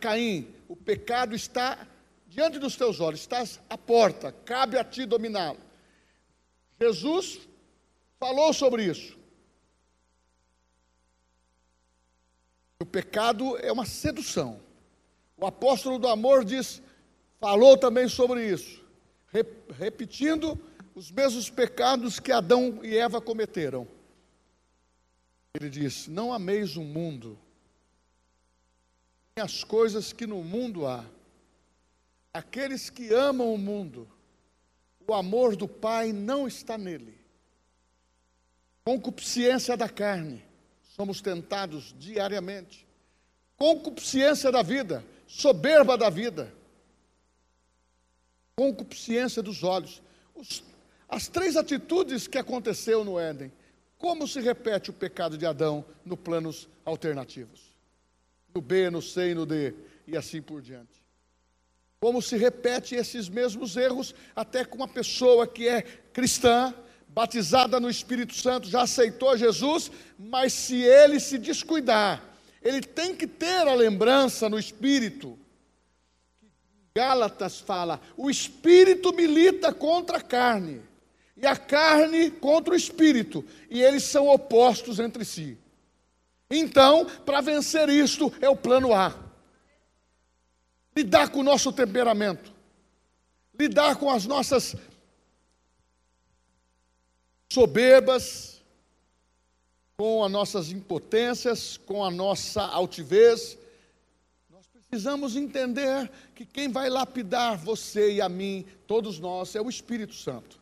Caim: 0.00 0.52
o 0.66 0.74
pecado 0.74 1.32
está 1.32 1.86
diante 2.26 2.58
dos 2.58 2.74
teus 2.74 2.98
olhos, 2.98 3.20
está 3.20 3.44
à 3.70 3.78
porta, 3.78 4.32
cabe 4.32 4.76
a 4.76 4.82
ti 4.82 5.06
dominá-lo. 5.06 5.60
Jesus 6.80 7.38
falou 8.18 8.52
sobre 8.52 8.86
isso. 8.86 9.16
O 12.80 12.84
pecado 12.84 13.56
é 13.58 13.70
uma 13.70 13.86
sedução. 13.86 14.60
O 15.36 15.46
apóstolo 15.46 16.00
do 16.00 16.08
amor 16.08 16.44
diz, 16.44 16.82
falou 17.38 17.78
também 17.78 18.08
sobre 18.08 18.44
isso, 18.44 18.84
repetindo 19.78 20.60
os 20.94 21.10
mesmos 21.10 21.48
pecados 21.48 22.20
que 22.20 22.32
Adão 22.32 22.84
e 22.84 22.96
Eva 22.96 23.20
cometeram. 23.20 23.86
Ele 25.54 25.68
diz: 25.68 26.06
Não 26.06 26.32
ameis 26.32 26.76
o 26.76 26.82
mundo, 26.82 27.38
nem 29.34 29.44
as 29.44 29.64
coisas 29.64 30.12
que 30.12 30.26
no 30.26 30.42
mundo 30.42 30.86
há. 30.86 31.04
Aqueles 32.32 32.88
que 32.88 33.12
amam 33.12 33.52
o 33.52 33.58
mundo, 33.58 34.08
o 35.06 35.12
amor 35.12 35.54
do 35.54 35.68
Pai 35.68 36.12
não 36.12 36.46
está 36.46 36.78
nele. 36.78 37.18
Concupiscência 38.84 39.76
da 39.76 39.88
carne, 39.88 40.42
somos 40.82 41.20
tentados 41.20 41.94
diariamente. 41.98 42.86
Concupiscência 43.56 44.50
da 44.50 44.62
vida, 44.62 45.04
soberba 45.26 45.96
da 45.96 46.10
vida. 46.10 46.52
Concupiscência 48.56 49.42
dos 49.42 49.62
olhos. 49.62 50.02
Os 50.34 50.64
as 51.12 51.28
três 51.28 51.58
atitudes 51.58 52.26
que 52.26 52.38
aconteceu 52.38 53.04
no 53.04 53.20
Éden. 53.20 53.52
Como 53.98 54.26
se 54.26 54.40
repete 54.40 54.88
o 54.88 54.94
pecado 54.94 55.36
de 55.36 55.44
Adão 55.44 55.84
no 56.06 56.16
planos 56.16 56.70
alternativos? 56.86 57.60
No 58.54 58.62
B, 58.62 58.88
no 58.88 59.02
C 59.02 59.30
e 59.30 59.34
no 59.34 59.44
D, 59.44 59.74
e 60.06 60.16
assim 60.16 60.40
por 60.40 60.62
diante. 60.62 61.02
Como 62.00 62.22
se 62.22 62.38
repete 62.38 62.94
esses 62.94 63.28
mesmos 63.28 63.76
erros 63.76 64.14
até 64.34 64.64
com 64.64 64.76
uma 64.76 64.88
pessoa 64.88 65.46
que 65.46 65.68
é 65.68 65.82
cristã, 65.82 66.74
batizada 67.08 67.78
no 67.78 67.90
Espírito 67.90 68.34
Santo, 68.34 68.66
já 68.66 68.80
aceitou 68.80 69.36
Jesus, 69.36 69.90
mas 70.18 70.54
se 70.54 70.82
ele 70.82 71.20
se 71.20 71.36
descuidar, 71.36 72.24
ele 72.62 72.80
tem 72.80 73.14
que 73.14 73.26
ter 73.26 73.68
a 73.68 73.74
lembrança 73.74 74.48
no 74.48 74.58
Espírito. 74.58 75.38
Gálatas 76.94 77.60
fala: 77.60 78.00
o 78.16 78.30
Espírito 78.30 79.12
milita 79.12 79.74
contra 79.74 80.16
a 80.16 80.22
carne, 80.22 80.80
e 81.42 81.46
a 81.46 81.56
carne 81.56 82.30
contra 82.30 82.72
o 82.72 82.76
Espírito, 82.76 83.44
e 83.68 83.82
eles 83.82 84.04
são 84.04 84.28
opostos 84.28 85.00
entre 85.00 85.24
si. 85.24 85.58
Então, 86.48 87.04
para 87.26 87.40
vencer 87.40 87.88
isto, 87.88 88.32
é 88.40 88.48
o 88.48 88.54
plano 88.54 88.94
A. 88.94 89.12
Lidar 90.96 91.30
com 91.30 91.40
o 91.40 91.42
nosso 91.42 91.72
temperamento, 91.72 92.52
lidar 93.58 93.96
com 93.96 94.08
as 94.08 94.24
nossas 94.24 94.76
soberbas, 97.50 98.62
com 99.96 100.22
as 100.22 100.30
nossas 100.30 100.70
impotências, 100.70 101.76
com 101.76 102.04
a 102.04 102.10
nossa 102.10 102.62
altivez. 102.62 103.58
Nós 104.48 104.66
precisamos 104.68 105.34
entender 105.34 106.08
que 106.36 106.46
quem 106.46 106.68
vai 106.68 106.88
lapidar 106.88 107.56
você 107.56 108.12
e 108.12 108.20
a 108.20 108.28
mim, 108.28 108.64
todos 108.86 109.18
nós, 109.18 109.56
é 109.56 109.60
o 109.60 109.68
Espírito 109.68 110.14
Santo. 110.14 110.61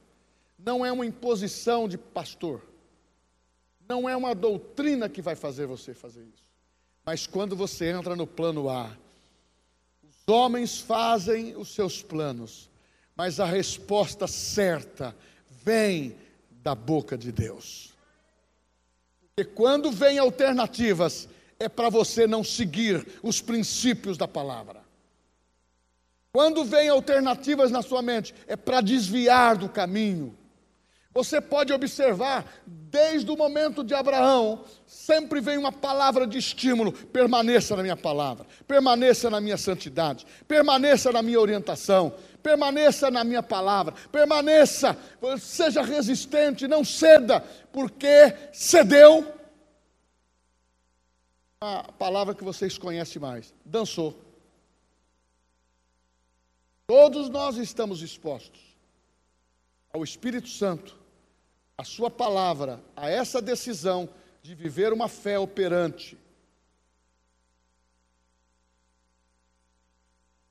Não 0.65 0.85
é 0.85 0.93
uma 0.93 1.07
imposição 1.07 1.89
de 1.89 1.97
pastor. 1.97 2.63
Não 3.89 4.09
é 4.09 4.17
uma 4.17 4.35
doutrina 4.35 5.09
que 5.09 5.23
vai 5.23 5.35
fazer 5.35 5.67
você 5.67 5.95
fazer 5.95 6.23
isso. 6.23 6.49
Mas 7.05 7.27
quando 7.27 7.57
você 7.57 7.91
entra 7.91 8.15
no 8.15 8.27
plano 8.27 8.69
A, 8.69 8.97
os 10.03 10.29
homens 10.29 10.79
fazem 10.79 11.57
os 11.57 11.75
seus 11.75 12.03
planos, 12.03 12.71
mas 13.17 13.41
a 13.41 13.47
resposta 13.47 14.27
certa 14.27 15.17
vem 15.65 16.17
da 16.51 16.75
boca 16.75 17.17
de 17.17 17.33
Deus. 17.33 17.95
Porque 19.35 19.51
quando 19.51 19.91
vem 19.91 20.19
alternativas, 20.19 21.29
é 21.59 21.69
para 21.69 21.89
você 21.89 22.27
não 22.27 22.45
seguir 22.45 23.07
os 23.23 23.41
princípios 23.41 24.19
da 24.19 24.29
palavra. 24.29 24.83
Quando 26.33 26.65
vem 26.65 26.89
alternativas 26.89 27.71
na 27.71 27.83
sua 27.83 28.03
mente, 28.03 28.35
é 28.47 28.57
para 28.57 28.81
desviar 28.81 29.57
do 29.57 29.69
caminho. 29.69 30.37
Você 31.13 31.41
pode 31.41 31.73
observar, 31.73 32.47
desde 32.65 33.29
o 33.31 33.37
momento 33.37 33.83
de 33.83 33.93
Abraão, 33.95 34.65
sempre 34.87 35.41
vem 35.41 35.59
uma 35.59 35.73
palavra 35.73 36.25
de 36.25 36.39
estímulo: 36.39 36.93
permaneça 36.93 37.75
na 37.75 37.83
minha 37.83 37.97
palavra, 37.97 38.47
permaneça 38.67 39.29
na 39.29 39.41
minha 39.41 39.57
santidade, 39.57 40.25
permaneça 40.47 41.11
na 41.11 41.21
minha 41.21 41.41
orientação, 41.41 42.15
permaneça 42.41 43.11
na 43.11 43.25
minha 43.25 43.43
palavra, 43.43 43.93
permaneça, 44.13 44.97
seja 45.41 45.83
resistente, 45.83 46.69
não 46.69 46.85
ceda, 46.85 47.41
porque 47.73 48.33
cedeu. 48.53 49.35
A 51.61 51.93
palavra 51.93 52.35
que 52.37 52.45
vocês 52.45 52.79
conhecem 52.79 53.21
mais, 53.21 53.53
dançou. 53.65 54.17
Todos 56.87 57.29
nós 57.29 57.57
estamos 57.57 58.01
expostos 58.01 58.61
ao 59.93 60.05
Espírito 60.05 60.49
Santo, 60.49 61.00
a 61.81 61.85
Sua 61.85 62.11
palavra, 62.11 62.79
a 62.95 63.09
essa 63.09 63.41
decisão 63.41 64.07
de 64.43 64.55
viver 64.55 64.93
uma 64.93 65.09
fé 65.09 65.39
operante. 65.39 66.15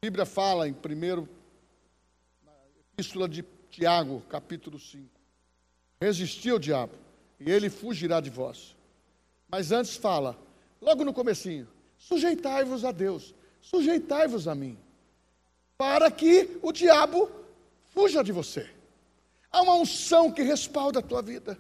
A 0.01 0.05
Bíblia 0.07 0.25
fala 0.25 0.67
em 0.67 0.73
primeiro 0.73 1.29
Epístola 2.93 3.29
de 3.29 3.45
Tiago, 3.69 4.21
capítulo 4.21 4.79
5. 4.79 5.07
Resisti 6.01 6.49
ao 6.49 6.57
diabo, 6.57 6.95
e 7.39 7.51
ele 7.51 7.69
fugirá 7.69 8.19
de 8.19 8.31
vós. 8.31 8.75
Mas 9.47 9.71
antes 9.71 9.97
fala, 9.97 10.35
logo 10.81 11.05
no 11.05 11.13
comecinho, 11.13 11.67
sujeitai-vos 11.95 12.83
a 12.83 12.91
Deus, 12.91 13.35
sujeitai-vos 13.61 14.47
a 14.47 14.55
mim, 14.55 14.79
para 15.77 16.09
que 16.09 16.57
o 16.63 16.71
diabo 16.71 17.29
fuja 17.93 18.23
de 18.23 18.31
você. 18.31 18.78
Há 19.51 19.61
uma 19.61 19.75
unção 19.75 20.31
que 20.31 20.41
respalda 20.41 20.99
a 20.99 21.03
tua 21.03 21.21
vida. 21.21 21.59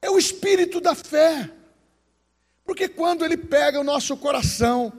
É 0.00 0.10
o 0.10 0.18
espírito 0.18 0.80
da 0.80 0.94
fé. 0.94 1.50
Porque 2.64 2.88
quando 2.88 3.24
ele 3.24 3.36
pega 3.36 3.80
o 3.80 3.84
nosso 3.84 4.16
coração, 4.16 4.92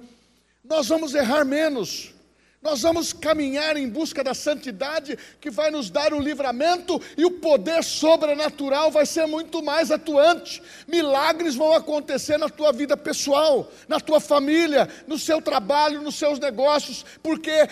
nós 0.63 0.87
vamos 0.87 1.13
errar 1.13 1.45
menos. 1.45 2.13
Nós 2.63 2.81
vamos 2.81 3.11
caminhar 3.11 3.75
em 3.75 3.89
busca 3.89 4.23
da 4.23 4.33
santidade 4.33 5.17
que 5.41 5.51
vai 5.51 5.69
nos 5.69 5.89
dar 5.89 6.13
o 6.13 6.19
livramento 6.19 6.99
e 7.17 7.25
o 7.25 7.31
poder 7.31 7.83
sobrenatural 7.83 8.89
vai 8.89 9.05
ser 9.05 9.25
muito 9.25 9.61
mais 9.61 9.91
atuante. 9.91 10.63
Milagres 10.87 11.55
vão 11.55 11.73
acontecer 11.73 12.37
na 12.37 12.47
tua 12.47 12.71
vida 12.71 12.95
pessoal, 12.95 13.69
na 13.85 13.99
tua 13.99 14.21
família, 14.21 14.87
no 15.05 15.19
seu 15.19 15.41
trabalho, 15.41 16.01
nos 16.01 16.15
seus 16.15 16.39
negócios, 16.39 17.05
porque 17.21 17.67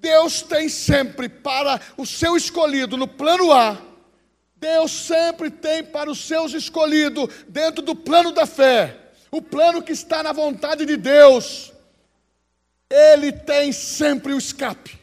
Deus 0.00 0.42
tem 0.42 0.68
sempre 0.68 1.28
para 1.28 1.80
o 1.96 2.06
seu 2.06 2.36
escolhido 2.36 2.96
no 2.96 3.08
plano 3.08 3.52
A. 3.52 3.76
Deus 4.56 4.90
sempre 4.90 5.50
tem 5.50 5.84
para 5.84 6.10
os 6.10 6.26
seus 6.26 6.54
escolhidos 6.54 7.28
dentro 7.48 7.82
do 7.82 7.94
plano 7.94 8.32
da 8.32 8.46
fé, 8.46 8.96
o 9.30 9.42
plano 9.42 9.82
que 9.82 9.92
está 9.92 10.22
na 10.22 10.32
vontade 10.32 10.86
de 10.86 10.96
Deus 10.96 11.72
ele 12.90 13.32
tem 13.32 13.72
sempre 13.72 14.32
o 14.32 14.38
escape, 14.38 14.98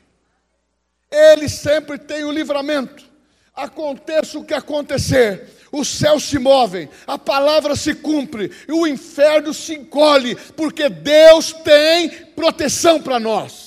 ele 1.11 1.49
sempre 1.49 1.97
tem 1.97 2.23
o 2.23 2.31
livramento. 2.31 3.11
Aconteça 3.55 4.39
o 4.39 4.43
que 4.43 4.53
acontecer, 4.53 5.47
os 5.71 5.87
céus 5.87 6.23
se 6.23 6.39
movem, 6.39 6.89
a 7.05 7.19
palavra 7.19 7.75
se 7.75 7.93
cumpre, 7.93 8.51
e 8.67 8.71
o 8.71 8.87
inferno 8.87 9.53
se 9.53 9.75
encolhe, 9.75 10.35
porque 10.55 10.89
Deus 10.89 11.53
tem 11.53 12.09
proteção 12.35 12.99
para 12.99 13.19
nós. 13.19 13.62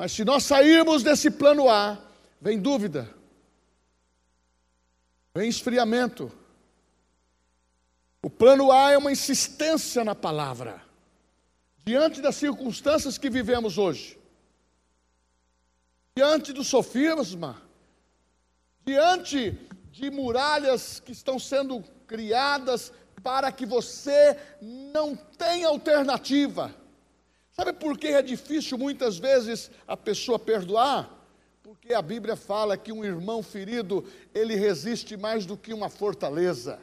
Mas 0.00 0.12
se 0.12 0.24
nós 0.24 0.44
sairmos 0.44 1.02
desse 1.02 1.30
plano 1.30 1.68
A, 1.68 1.98
vem 2.40 2.58
dúvida, 2.58 3.14
vem 5.34 5.46
esfriamento. 5.46 6.32
O 8.22 8.30
plano 8.30 8.72
A 8.72 8.92
é 8.92 8.96
uma 8.96 9.12
insistência 9.12 10.02
na 10.02 10.14
palavra 10.14 10.82
diante 11.84 12.22
das 12.22 12.36
circunstâncias 12.36 13.18
que 13.18 13.28
vivemos 13.28 13.76
hoje, 13.76 14.18
diante 16.16 16.54
do 16.54 16.64
sofisma, 16.64 17.60
diante 18.86 19.50
de 19.92 20.10
muralhas 20.10 20.98
que 20.98 21.12
estão 21.12 21.38
sendo 21.38 21.84
criadas 22.06 22.90
para 23.22 23.52
que 23.52 23.66
você 23.66 24.34
não 24.62 25.14
tenha 25.14 25.68
alternativa. 25.68 26.74
Sabe 27.52 27.72
por 27.72 27.98
que 27.98 28.08
é 28.08 28.22
difícil 28.22 28.78
muitas 28.78 29.18
vezes 29.18 29.70
a 29.86 29.96
pessoa 29.96 30.38
perdoar? 30.38 31.10
Porque 31.62 31.92
a 31.92 32.02
Bíblia 32.02 32.36
fala 32.36 32.76
que 32.76 32.92
um 32.92 33.04
irmão 33.04 33.42
ferido, 33.42 34.04
ele 34.34 34.54
resiste 34.54 35.16
mais 35.16 35.44
do 35.44 35.56
que 35.56 35.74
uma 35.74 35.88
fortaleza. 35.88 36.80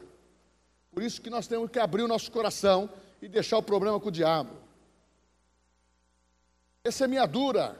Por 0.92 1.02
isso 1.02 1.20
que 1.20 1.30
nós 1.30 1.46
temos 1.46 1.70
que 1.70 1.78
abrir 1.78 2.02
o 2.02 2.08
nosso 2.08 2.30
coração 2.30 2.88
e 3.20 3.28
deixar 3.28 3.58
o 3.58 3.62
problema 3.62 3.98
com 3.98 4.08
o 4.08 4.12
diabo 4.12 4.68
é 6.88 6.90
semeadura. 6.90 7.78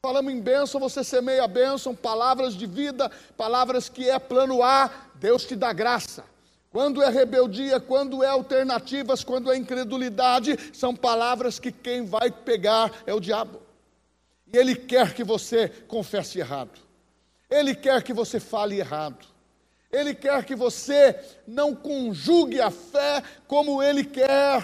Falamos 0.00 0.32
em 0.32 0.40
bênção, 0.40 0.80
você 0.80 1.02
semeia 1.02 1.44
a 1.44 1.48
bênção, 1.48 1.94
palavras 1.94 2.54
de 2.54 2.66
vida, 2.66 3.10
palavras 3.36 3.88
que 3.88 4.08
é 4.08 4.18
plano 4.18 4.62
A, 4.62 4.90
Deus 5.16 5.44
te 5.44 5.56
dá 5.56 5.72
graça. 5.72 6.24
Quando 6.70 7.02
é 7.02 7.08
rebeldia, 7.08 7.80
quando 7.80 8.22
é 8.22 8.28
alternativas, 8.28 9.24
quando 9.24 9.50
é 9.50 9.56
incredulidade, 9.56 10.56
são 10.72 10.94
palavras 10.94 11.58
que 11.58 11.72
quem 11.72 12.04
vai 12.04 12.30
pegar 12.30 12.92
é 13.06 13.14
o 13.14 13.20
diabo. 13.20 13.62
E 14.52 14.56
ele 14.56 14.74
quer 14.74 15.14
que 15.14 15.24
você 15.24 15.68
confesse 15.68 16.38
errado. 16.38 16.78
Ele 17.50 17.74
quer 17.74 18.02
que 18.02 18.12
você 18.12 18.38
fale 18.38 18.78
errado. 18.78 19.26
Ele 19.90 20.14
quer 20.14 20.44
que 20.44 20.54
você 20.54 21.18
não 21.46 21.74
conjugue 21.74 22.60
a 22.60 22.70
fé 22.70 23.22
como 23.46 23.82
ele 23.82 24.04
quer. 24.04 24.62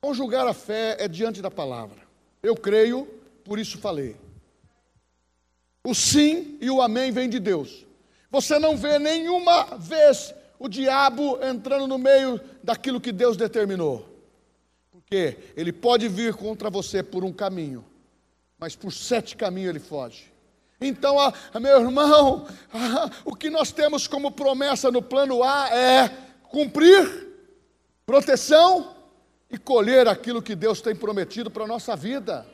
Conjugar 0.00 0.46
a 0.46 0.54
fé 0.54 0.96
é 1.00 1.08
diante 1.08 1.42
da 1.42 1.50
palavra. 1.50 1.98
Eu 2.40 2.54
creio, 2.54 3.04
por 3.44 3.58
isso 3.58 3.78
falei. 3.78 4.16
O 5.84 5.94
sim 5.94 6.58
e 6.60 6.70
o 6.70 6.82
amém 6.82 7.10
vem 7.10 7.28
de 7.28 7.38
Deus. 7.38 7.86
Você 8.30 8.58
não 8.58 8.76
vê 8.76 8.98
nenhuma 8.98 9.64
vez 9.78 10.34
o 10.58 10.68
diabo 10.68 11.38
entrando 11.42 11.86
no 11.86 11.98
meio 11.98 12.40
daquilo 12.62 13.00
que 13.00 13.12
Deus 13.12 13.36
determinou. 13.36 14.06
Porque 14.90 15.38
ele 15.56 15.72
pode 15.72 16.08
vir 16.08 16.34
contra 16.34 16.68
você 16.68 17.02
por 17.02 17.24
um 17.24 17.32
caminho, 17.32 17.84
mas 18.58 18.76
por 18.76 18.92
sete 18.92 19.36
caminhos 19.36 19.70
ele 19.70 19.80
foge. 19.80 20.32
Então, 20.80 21.18
ah, 21.18 21.32
meu 21.58 21.80
irmão, 21.80 22.46
ah, 22.72 23.10
o 23.24 23.34
que 23.34 23.48
nós 23.48 23.72
temos 23.72 24.06
como 24.06 24.30
promessa 24.30 24.90
no 24.90 25.00
plano 25.00 25.42
A 25.42 25.68
é 25.70 26.08
cumprir, 26.42 27.28
proteção, 28.04 28.96
e 29.50 29.56
colher 29.56 30.06
aquilo 30.06 30.42
que 30.42 30.54
Deus 30.54 30.80
tem 30.80 30.94
prometido 30.94 31.50
para 31.50 31.64
a 31.64 31.66
nossa 31.66 31.96
vida. 31.96 32.46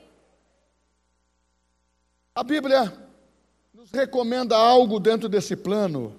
A 2.35 2.43
Bíblia 2.43 2.93
recomenda 3.95 4.57
algo 4.57 5.01
dentro 5.01 5.29
desse 5.29 5.57
plano. 5.57 6.19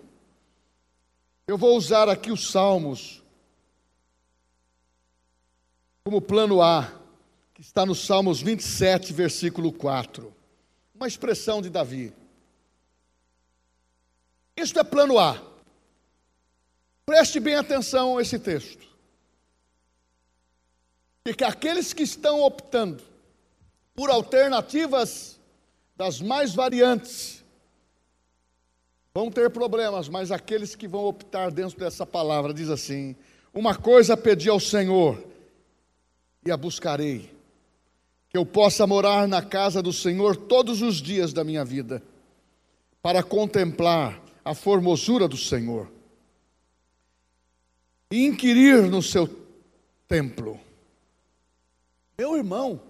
Eu 1.47 1.57
vou 1.57 1.77
usar 1.77 2.09
aqui 2.09 2.31
os 2.31 2.49
Salmos 2.51 3.21
como 6.03 6.21
plano 6.21 6.61
A, 6.61 6.91
que 7.53 7.61
está 7.61 7.85
nos 7.85 8.05
Salmos 8.05 8.41
27, 8.41 9.11
versículo 9.13 9.71
4. 9.71 10.33
Uma 10.93 11.07
expressão 11.07 11.61
de 11.61 11.69
Davi. 11.69 12.13
Isto 14.55 14.79
é 14.79 14.83
plano 14.83 15.19
A. 15.19 15.41
Preste 17.05 17.39
bem 17.39 17.55
atenção 17.55 18.17
a 18.17 18.21
esse 18.21 18.39
texto. 18.39 18.85
Porque 21.23 21.43
aqueles 21.43 21.91
que 21.91 22.03
estão 22.03 22.41
optando 22.41 23.03
por 23.95 24.09
alternativas 24.09 25.39
das 25.95 26.21
mais 26.21 26.53
variantes 26.53 27.44
vão 29.15 29.31
ter 29.31 29.49
problemas, 29.49 30.09
mas 30.09 30.29
aqueles 30.29 30.75
que 30.75 30.89
vão 30.89 31.05
optar 31.05 31.49
dentro 31.49 31.79
dessa 31.79 32.05
palavra 32.05 32.53
diz 32.53 32.69
assim: 32.69 33.15
Uma 33.53 33.73
coisa 33.73 34.17
pedi 34.17 34.49
ao 34.49 34.59
Senhor 34.59 35.23
e 36.45 36.51
a 36.51 36.57
buscarei, 36.57 37.31
que 38.27 38.37
eu 38.37 38.45
possa 38.45 38.85
morar 38.85 39.25
na 39.25 39.41
casa 39.41 39.81
do 39.81 39.93
Senhor 39.93 40.35
todos 40.35 40.81
os 40.81 40.97
dias 40.97 41.31
da 41.31 41.45
minha 41.45 41.63
vida, 41.63 42.03
para 43.01 43.23
contemplar 43.23 44.21
a 44.43 44.53
formosura 44.53 45.29
do 45.29 45.37
Senhor 45.37 45.89
e 48.11 48.25
inquirir 48.25 48.83
no 48.83 49.01
seu 49.01 49.29
templo. 50.09 50.59
Meu 52.17 52.35
irmão, 52.35 52.81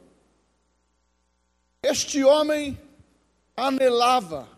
este 1.84 2.24
homem 2.24 2.78
anelava, 3.56 4.55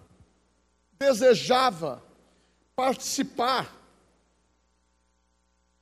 desejava 1.00 2.04
participar. 2.76 3.76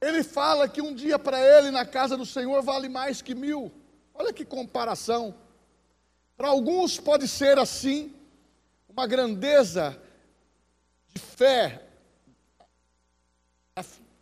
Ele 0.02 0.24
fala 0.24 0.68
que 0.68 0.82
um 0.82 0.94
dia 0.94 1.18
para 1.18 1.40
ele 1.40 1.72
na 1.72 1.86
casa 1.86 2.16
do 2.16 2.26
Senhor 2.26 2.62
vale 2.62 2.88
mais 2.88 3.22
que 3.22 3.34
mil. 3.34 3.72
Olha 4.14 4.32
que 4.32 4.46
comparação. 4.46 5.36
Para 6.38 6.50
alguns 6.50 7.00
pode 7.00 7.28
ser 7.28 7.58
assim, 7.58 8.14
uma 8.88 9.08
grandeza 9.08 10.00
de 11.08 11.20
fé 11.20 11.82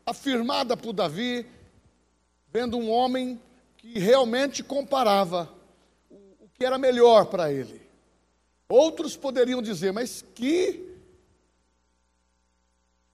afirmada 0.06 0.76
por 0.76 0.94
Davi, 0.94 1.46
vendo 2.50 2.78
um 2.78 2.90
homem 2.90 3.42
que 3.78 4.00
realmente 4.00 4.64
comparava 4.64 5.50
o 6.10 6.48
que 6.54 6.66
era 6.66 6.78
melhor 6.78 7.26
para 7.26 7.52
ele. 7.52 7.83
Outros 8.68 9.16
poderiam 9.16 9.62
dizer, 9.62 9.92
mas 9.92 10.24
que, 10.34 10.94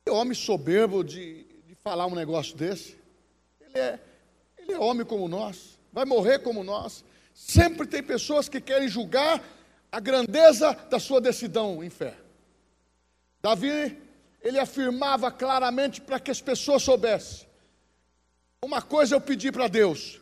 homem 0.09 0.33
soberbo 0.33 1.03
de, 1.03 1.43
de 1.67 1.75
falar 1.75 2.07
um 2.07 2.15
negócio 2.15 2.55
desse. 2.55 2.97
Ele 3.61 3.77
é, 3.77 3.99
ele 4.57 4.73
é 4.73 4.79
homem 4.79 5.05
como 5.05 5.27
nós, 5.27 5.79
vai 5.91 6.05
morrer 6.05 6.39
como 6.39 6.63
nós. 6.63 7.03
Sempre 7.33 7.87
tem 7.87 8.03
pessoas 8.03 8.49
que 8.49 8.59
querem 8.59 8.87
julgar 8.87 9.41
a 9.91 9.99
grandeza 9.99 10.73
da 10.89 10.99
sua 10.99 11.21
decisão 11.21 11.83
em 11.83 11.89
fé. 11.89 12.15
Davi, 13.41 13.97
ele 14.41 14.59
afirmava 14.59 15.31
claramente 15.31 16.01
para 16.01 16.19
que 16.19 16.31
as 16.31 16.41
pessoas 16.41 16.83
soubessem: 16.83 17.47
uma 18.61 18.81
coisa 18.81 19.15
eu 19.15 19.21
pedi 19.21 19.51
para 19.51 19.67
Deus, 19.67 20.19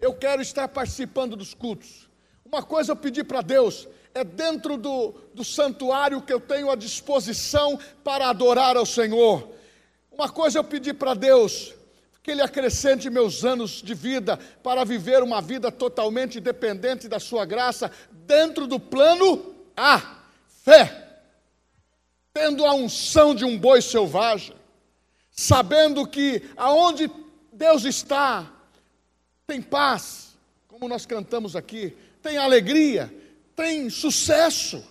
eu 0.00 0.14
quero 0.14 0.42
estar 0.42 0.68
participando 0.68 1.36
dos 1.36 1.54
cultos. 1.54 2.08
Uma 2.44 2.62
coisa 2.62 2.92
eu 2.92 2.96
pedi 2.96 3.24
para 3.24 3.40
Deus, 3.40 3.88
é 4.14 4.24
dentro 4.24 4.76
do, 4.76 5.14
do 5.34 5.44
santuário 5.44 6.22
que 6.22 6.32
eu 6.32 6.40
tenho 6.40 6.70
à 6.70 6.76
disposição 6.76 7.78
para 8.04 8.28
adorar 8.28 8.76
ao 8.76 8.86
Senhor. 8.86 9.48
Uma 10.10 10.28
coisa 10.28 10.58
eu 10.58 10.64
pedi 10.64 10.92
para 10.92 11.14
Deus, 11.14 11.74
que 12.22 12.30
Ele 12.30 12.42
acrescente 12.42 13.08
meus 13.08 13.44
anos 13.44 13.82
de 13.82 13.94
vida 13.94 14.38
para 14.62 14.84
viver 14.84 15.22
uma 15.22 15.40
vida 15.40 15.72
totalmente 15.72 16.40
dependente 16.40 17.08
da 17.08 17.18
Sua 17.18 17.44
graça, 17.44 17.90
dentro 18.10 18.66
do 18.66 18.78
plano 18.78 19.54
A, 19.76 20.18
fé, 20.62 21.20
tendo 22.32 22.64
a 22.64 22.74
unção 22.74 23.34
de 23.34 23.44
um 23.44 23.58
boi 23.58 23.80
selvagem, 23.80 24.54
sabendo 25.30 26.06
que 26.06 26.42
aonde 26.56 27.10
Deus 27.52 27.84
está, 27.84 28.50
tem 29.46 29.60
paz, 29.60 30.36
como 30.68 30.88
nós 30.88 31.06
cantamos 31.06 31.56
aqui, 31.56 31.96
tem 32.22 32.36
alegria, 32.36 33.12
tem 33.54 33.90
sucesso, 33.90 34.82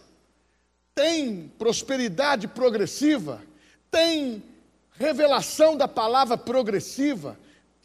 tem 0.93 1.51
prosperidade 1.57 2.47
progressiva, 2.47 3.41
tem 3.89 4.43
revelação 4.91 5.75
da 5.75 5.87
palavra 5.87 6.37
progressiva, 6.37 7.37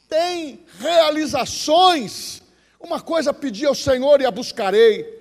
tem 0.08 0.64
realizações. 0.78 2.42
Uma 2.78 3.00
coisa 3.00 3.32
pedi 3.32 3.64
ao 3.64 3.74
Senhor 3.74 4.20
e 4.20 4.26
a 4.26 4.30
buscarei. 4.30 5.16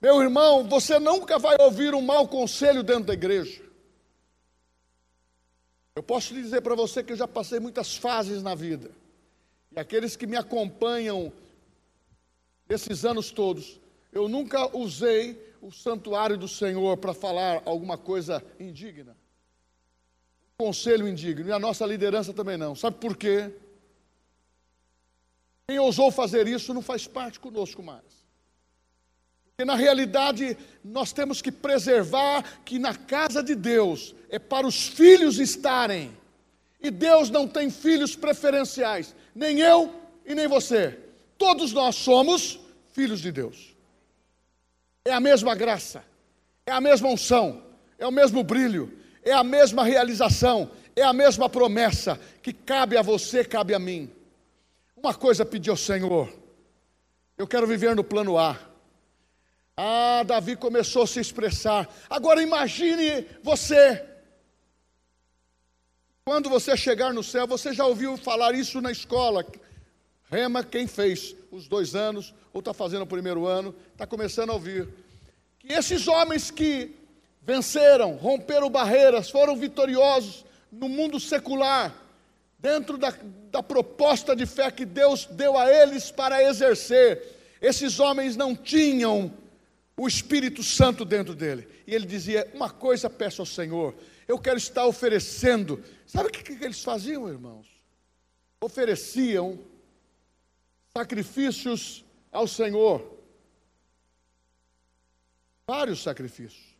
Meu 0.00 0.22
irmão, 0.22 0.64
você 0.68 0.98
nunca 0.98 1.38
vai 1.38 1.56
ouvir 1.60 1.94
um 1.94 2.00
mau 2.00 2.28
conselho 2.28 2.82
dentro 2.82 3.04
da 3.04 3.14
igreja. 3.14 3.62
Eu 5.96 6.02
posso 6.02 6.34
dizer 6.34 6.60
para 6.60 6.74
você 6.74 7.02
que 7.02 7.12
eu 7.12 7.16
já 7.16 7.28
passei 7.28 7.60
muitas 7.60 7.96
fases 7.96 8.42
na 8.42 8.54
vida. 8.54 8.90
E 9.70 9.78
aqueles 9.78 10.16
que 10.16 10.26
me 10.26 10.36
acompanham 10.36 11.32
esses 12.68 13.04
anos 13.04 13.30
todos, 13.30 13.80
eu 14.14 14.28
nunca 14.28 14.74
usei 14.76 15.54
o 15.60 15.72
santuário 15.72 16.38
do 16.38 16.46
Senhor 16.46 16.96
para 16.96 17.12
falar 17.12 17.62
alguma 17.66 17.98
coisa 17.98 18.42
indigna. 18.60 19.16
Conselho 20.56 21.08
indigno. 21.08 21.48
E 21.48 21.52
a 21.52 21.58
nossa 21.58 21.84
liderança 21.84 22.32
também 22.32 22.56
não. 22.56 22.76
Sabe 22.76 22.96
por 22.98 23.16
quê? 23.16 23.50
Quem 25.66 25.80
ousou 25.80 26.12
fazer 26.12 26.46
isso 26.46 26.72
não 26.72 26.80
faz 26.80 27.08
parte 27.08 27.40
conosco 27.40 27.82
mais. 27.82 28.04
Porque 29.46 29.64
na 29.64 29.74
realidade 29.74 30.56
nós 30.84 31.12
temos 31.12 31.42
que 31.42 31.50
preservar 31.50 32.62
que 32.64 32.78
na 32.78 32.94
casa 32.94 33.42
de 33.42 33.56
Deus 33.56 34.14
é 34.28 34.38
para 34.38 34.66
os 34.66 34.86
filhos 34.86 35.40
estarem. 35.40 36.16
E 36.80 36.90
Deus 36.90 37.30
não 37.30 37.48
tem 37.48 37.68
filhos 37.68 38.14
preferenciais, 38.14 39.14
nem 39.34 39.60
eu 39.60 39.92
e 40.24 40.34
nem 40.34 40.46
você. 40.46 41.00
Todos 41.36 41.72
nós 41.72 41.96
somos 41.96 42.60
filhos 42.92 43.20
de 43.20 43.32
Deus. 43.32 43.73
É 45.04 45.12
a 45.12 45.20
mesma 45.20 45.54
graça, 45.54 46.04
é 46.66 46.72
a 46.72 46.80
mesma 46.80 47.08
unção, 47.08 47.62
é 47.98 48.06
o 48.06 48.10
mesmo 48.10 48.42
brilho, 48.42 48.98
é 49.22 49.32
a 49.32 49.44
mesma 49.44 49.84
realização, 49.84 50.70
é 50.96 51.02
a 51.02 51.12
mesma 51.12 51.48
promessa 51.48 52.18
que 52.42 52.52
cabe 52.52 52.96
a 52.96 53.02
você, 53.02 53.44
cabe 53.44 53.74
a 53.74 53.78
mim. 53.78 54.10
Uma 54.96 55.14
coisa 55.14 55.44
pedi 55.44 55.68
ao 55.68 55.76
Senhor, 55.76 56.32
eu 57.36 57.46
quero 57.46 57.66
viver 57.66 57.94
no 57.94 58.04
plano 58.04 58.38
A. 58.38 58.58
Ah, 59.76 60.22
Davi 60.24 60.56
começou 60.56 61.02
a 61.02 61.06
se 61.06 61.20
expressar. 61.20 61.92
Agora 62.08 62.40
imagine 62.40 63.26
você 63.42 64.02
quando 66.26 66.48
você 66.48 66.74
chegar 66.74 67.12
no 67.12 67.22
céu, 67.22 67.46
você 67.46 67.74
já 67.74 67.84
ouviu 67.84 68.16
falar 68.16 68.54
isso 68.54 68.80
na 68.80 68.90
escola. 68.90 69.44
Rema, 70.30 70.64
quem 70.64 70.86
fez 70.86 71.34
os 71.50 71.68
dois 71.68 71.94
anos, 71.94 72.34
ou 72.52 72.60
está 72.60 72.72
fazendo 72.72 73.02
o 73.02 73.06
primeiro 73.06 73.46
ano, 73.46 73.74
está 73.92 74.06
começando 74.06 74.50
a 74.50 74.54
ouvir. 74.54 74.88
Que 75.58 75.72
esses 75.72 76.08
homens 76.08 76.50
que 76.50 76.94
venceram, 77.42 78.16
romperam 78.16 78.70
barreiras, 78.70 79.30
foram 79.30 79.56
vitoriosos 79.56 80.44
no 80.72 80.88
mundo 80.88 81.20
secular, 81.20 81.94
dentro 82.58 82.96
da, 82.96 83.14
da 83.50 83.62
proposta 83.62 84.34
de 84.34 84.46
fé 84.46 84.70
que 84.70 84.84
Deus 84.84 85.26
deu 85.26 85.56
a 85.56 85.70
eles 85.70 86.10
para 86.10 86.42
exercer, 86.42 87.22
esses 87.60 88.00
homens 88.00 88.36
não 88.36 88.56
tinham 88.56 89.32
o 89.96 90.08
Espírito 90.08 90.62
Santo 90.62 91.04
dentro 91.04 91.34
dele. 91.34 91.68
E 91.86 91.94
ele 91.94 92.06
dizia: 92.06 92.50
Uma 92.54 92.70
coisa 92.70 93.08
peço 93.08 93.42
ao 93.42 93.46
Senhor, 93.46 93.94
eu 94.26 94.38
quero 94.38 94.56
estar 94.56 94.86
oferecendo. 94.86 95.82
Sabe 96.06 96.28
o 96.28 96.32
que, 96.32 96.42
que 96.42 96.64
eles 96.64 96.82
faziam, 96.82 97.28
irmãos? 97.28 97.66
Ofereciam 98.60 99.58
sacrifícios 100.96 102.04
ao 102.30 102.46
Senhor. 102.46 103.18
Vários 105.66 106.02
sacrifícios. 106.02 106.76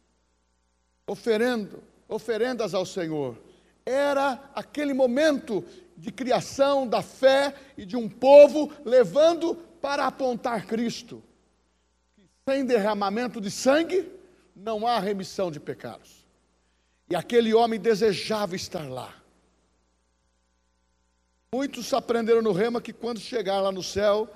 Oferendo, 1.07 1.83
oferendas 2.09 2.74
ao 2.74 2.87
Senhor. 2.87 3.37
Era 3.85 4.50
aquele 4.55 4.94
momento 4.94 5.64
de 5.96 6.12
criação 6.12 6.87
da 6.87 7.03
fé 7.03 7.55
e 7.77 7.85
de 7.85 7.96
um 7.96 8.09
povo 8.09 8.72
levando 8.85 9.57
para 9.81 10.07
apontar 10.07 10.64
Cristo. 10.66 11.22
Sem 12.48 12.64
derramamento 12.64 13.40
de 13.40 13.50
sangue, 13.50 14.11
não 14.55 14.87
há 14.87 14.98
remissão 15.00 15.50
de 15.50 15.59
pecados. 15.59 16.24
E 17.11 17.16
aquele 17.16 17.53
homem 17.53 17.81
desejava 17.81 18.55
estar 18.55 18.88
lá. 18.88 19.24
Muitos 21.57 21.95
aprenderam 21.95 22.43
no 22.43 22.51
rema 22.51 22.81
que 22.81 22.93
quando 22.93 23.21
chegar 23.21 23.61
lá 23.61 23.71
no 23.71 23.81
céu, 23.81 24.29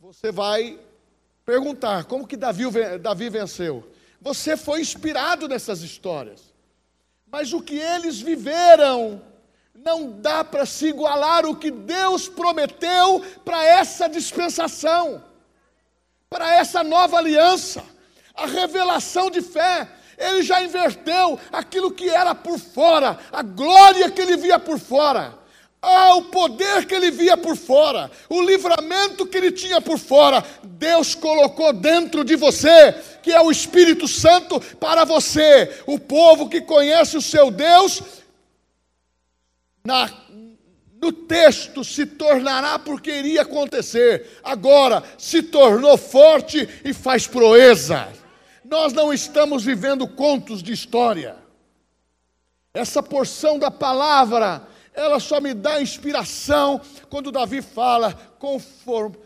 você 0.00 0.32
vai 0.32 0.80
perguntar 1.44 2.06
como 2.06 2.26
que 2.26 2.34
Davi, 2.34 2.64
Davi 2.98 3.28
venceu. 3.28 3.86
Você 4.22 4.56
foi 4.56 4.80
inspirado 4.80 5.48
nessas 5.48 5.82
histórias. 5.82 6.54
Mas 7.30 7.52
o 7.52 7.60
que 7.60 7.78
eles 7.78 8.22
viveram 8.22 9.20
não 9.74 10.10
dá 10.12 10.42
para 10.42 10.64
se 10.64 10.86
igualar 10.86 11.44
o 11.44 11.54
que 11.54 11.70
Deus 11.70 12.26
prometeu 12.26 13.22
para 13.44 13.62
essa 13.62 14.08
dispensação, 14.08 15.22
para 16.30 16.54
essa 16.54 16.82
nova 16.82 17.18
aliança, 17.18 17.84
a 18.34 18.46
revelação 18.46 19.30
de 19.30 19.42
fé. 19.42 19.86
Ele 20.16 20.42
já 20.42 20.62
inverteu 20.62 21.38
aquilo 21.52 21.92
que 21.92 22.08
era 22.08 22.34
por 22.34 22.58
fora, 22.58 23.18
a 23.30 23.42
glória 23.42 24.10
que 24.10 24.22
ele 24.22 24.38
via 24.38 24.58
por 24.58 24.78
fora. 24.78 25.44
Ah, 25.80 26.14
o 26.16 26.24
poder 26.24 26.86
que 26.86 26.94
ele 26.94 27.10
via 27.10 27.36
por 27.36 27.56
fora, 27.56 28.10
o 28.28 28.42
livramento 28.42 29.26
que 29.26 29.36
ele 29.36 29.52
tinha 29.52 29.80
por 29.80 29.98
fora, 29.98 30.44
Deus 30.62 31.14
colocou 31.14 31.72
dentro 31.72 32.24
de 32.24 32.34
você, 32.34 32.92
que 33.22 33.30
é 33.30 33.40
o 33.40 33.50
Espírito 33.50 34.08
Santo 34.08 34.60
para 34.76 35.04
você, 35.04 35.82
o 35.86 35.98
povo 35.98 36.48
que 36.48 36.60
conhece 36.60 37.16
o 37.16 37.22
seu 37.22 37.50
Deus, 37.50 38.02
na, 39.84 40.10
no 41.00 41.12
texto 41.12 41.84
se 41.84 42.04
tornará 42.04 42.78
porque 42.78 43.12
iria 43.12 43.42
acontecer, 43.42 44.40
agora 44.42 45.04
se 45.16 45.42
tornou 45.42 45.96
forte 45.96 46.68
e 46.84 46.92
faz 46.92 47.26
proeza. 47.26 48.08
Nós 48.64 48.92
não 48.92 49.12
estamos 49.12 49.62
vivendo 49.62 50.08
contos 50.08 50.60
de 50.62 50.72
história. 50.72 51.36
Essa 52.74 53.00
porção 53.00 53.58
da 53.58 53.70
palavra, 53.70 54.66
ela 54.96 55.20
só 55.20 55.40
me 55.40 55.52
dá 55.52 55.80
inspiração 55.80 56.80
quando 57.10 57.30
Davi 57.30 57.60
fala: 57.60 58.14
conforme, 58.38 59.16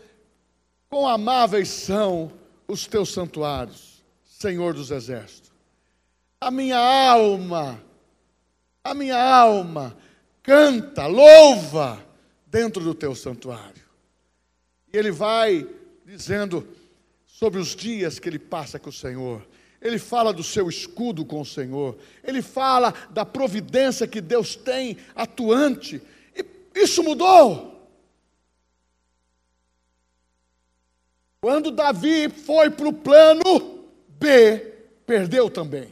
quão 0.89 1.07
amáveis 1.07 1.69
são 1.69 2.31
os 2.67 2.85
teus 2.85 3.13
santuários, 3.13 4.03
Senhor 4.25 4.73
dos 4.73 4.91
exércitos. 4.91 5.49
A 6.39 6.51
minha 6.51 6.77
alma, 6.77 7.81
a 8.83 8.93
minha 8.93 9.17
alma 9.17 9.95
canta, 10.43 11.07
louva 11.07 12.05
dentro 12.45 12.83
do 12.83 12.93
teu 12.93 13.15
santuário. 13.15 13.81
E 14.91 14.97
ele 14.97 15.11
vai 15.11 15.65
dizendo 16.05 16.67
sobre 17.25 17.59
os 17.59 17.75
dias 17.75 18.19
que 18.19 18.27
ele 18.27 18.39
passa 18.39 18.77
com 18.77 18.89
o 18.89 18.93
Senhor. 18.93 19.47
Ele 19.81 19.97
fala 19.97 20.31
do 20.31 20.43
seu 20.43 20.69
escudo 20.69 21.25
com 21.25 21.41
o 21.41 21.45
Senhor. 21.45 21.97
Ele 22.23 22.41
fala 22.41 22.93
da 23.09 23.25
providência 23.25 24.07
que 24.07 24.21
Deus 24.21 24.55
tem 24.55 24.97
atuante. 25.15 26.01
E 26.35 26.45
isso 26.75 27.01
mudou. 27.01 27.89
Quando 31.41 31.71
Davi 31.71 32.29
foi 32.29 32.69
para 32.69 32.87
o 32.87 32.93
plano 32.93 33.89
B, 34.07 34.59
perdeu 35.07 35.49
também. 35.49 35.91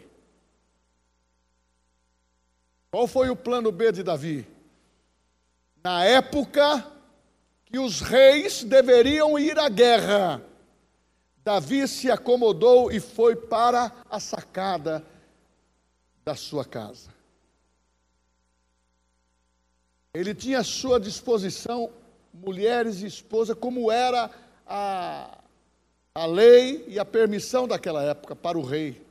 Qual 2.92 3.08
foi 3.08 3.32
o 3.32 3.36
plano 3.36 3.72
B 3.72 3.92
de 3.92 4.04
Davi? 4.04 4.48
Na 5.84 6.06
época 6.06 6.86
que 7.66 7.80
os 7.80 8.02
reis 8.02 8.64
deveriam 8.64 9.40
ir 9.40 9.58
à 9.58 9.70
guerra, 9.70 10.44
Davi 11.44 11.88
se 11.88 12.12
acomodou 12.12 12.92
e 12.92 13.00
foi 13.00 13.36
para 13.36 13.92
a 14.10 14.20
sacada 14.20 15.06
da 16.24 16.36
sua 16.36 16.66
casa. 16.66 17.10
Ele 20.14 20.34
tinha 20.34 20.60
à 20.60 20.64
sua 20.64 21.00
disposição 21.00 21.92
mulheres 22.34 23.02
e 23.02 23.06
esposas, 23.06 23.58
como 23.58 23.92
era 23.92 24.30
a, 24.66 25.38
a 26.14 26.26
lei 26.26 26.86
e 26.88 27.00
a 27.00 27.06
permissão 27.06 27.68
daquela 27.68 28.04
época 28.04 28.36
para 28.36 28.58
o 28.58 28.64
rei. 28.64 29.02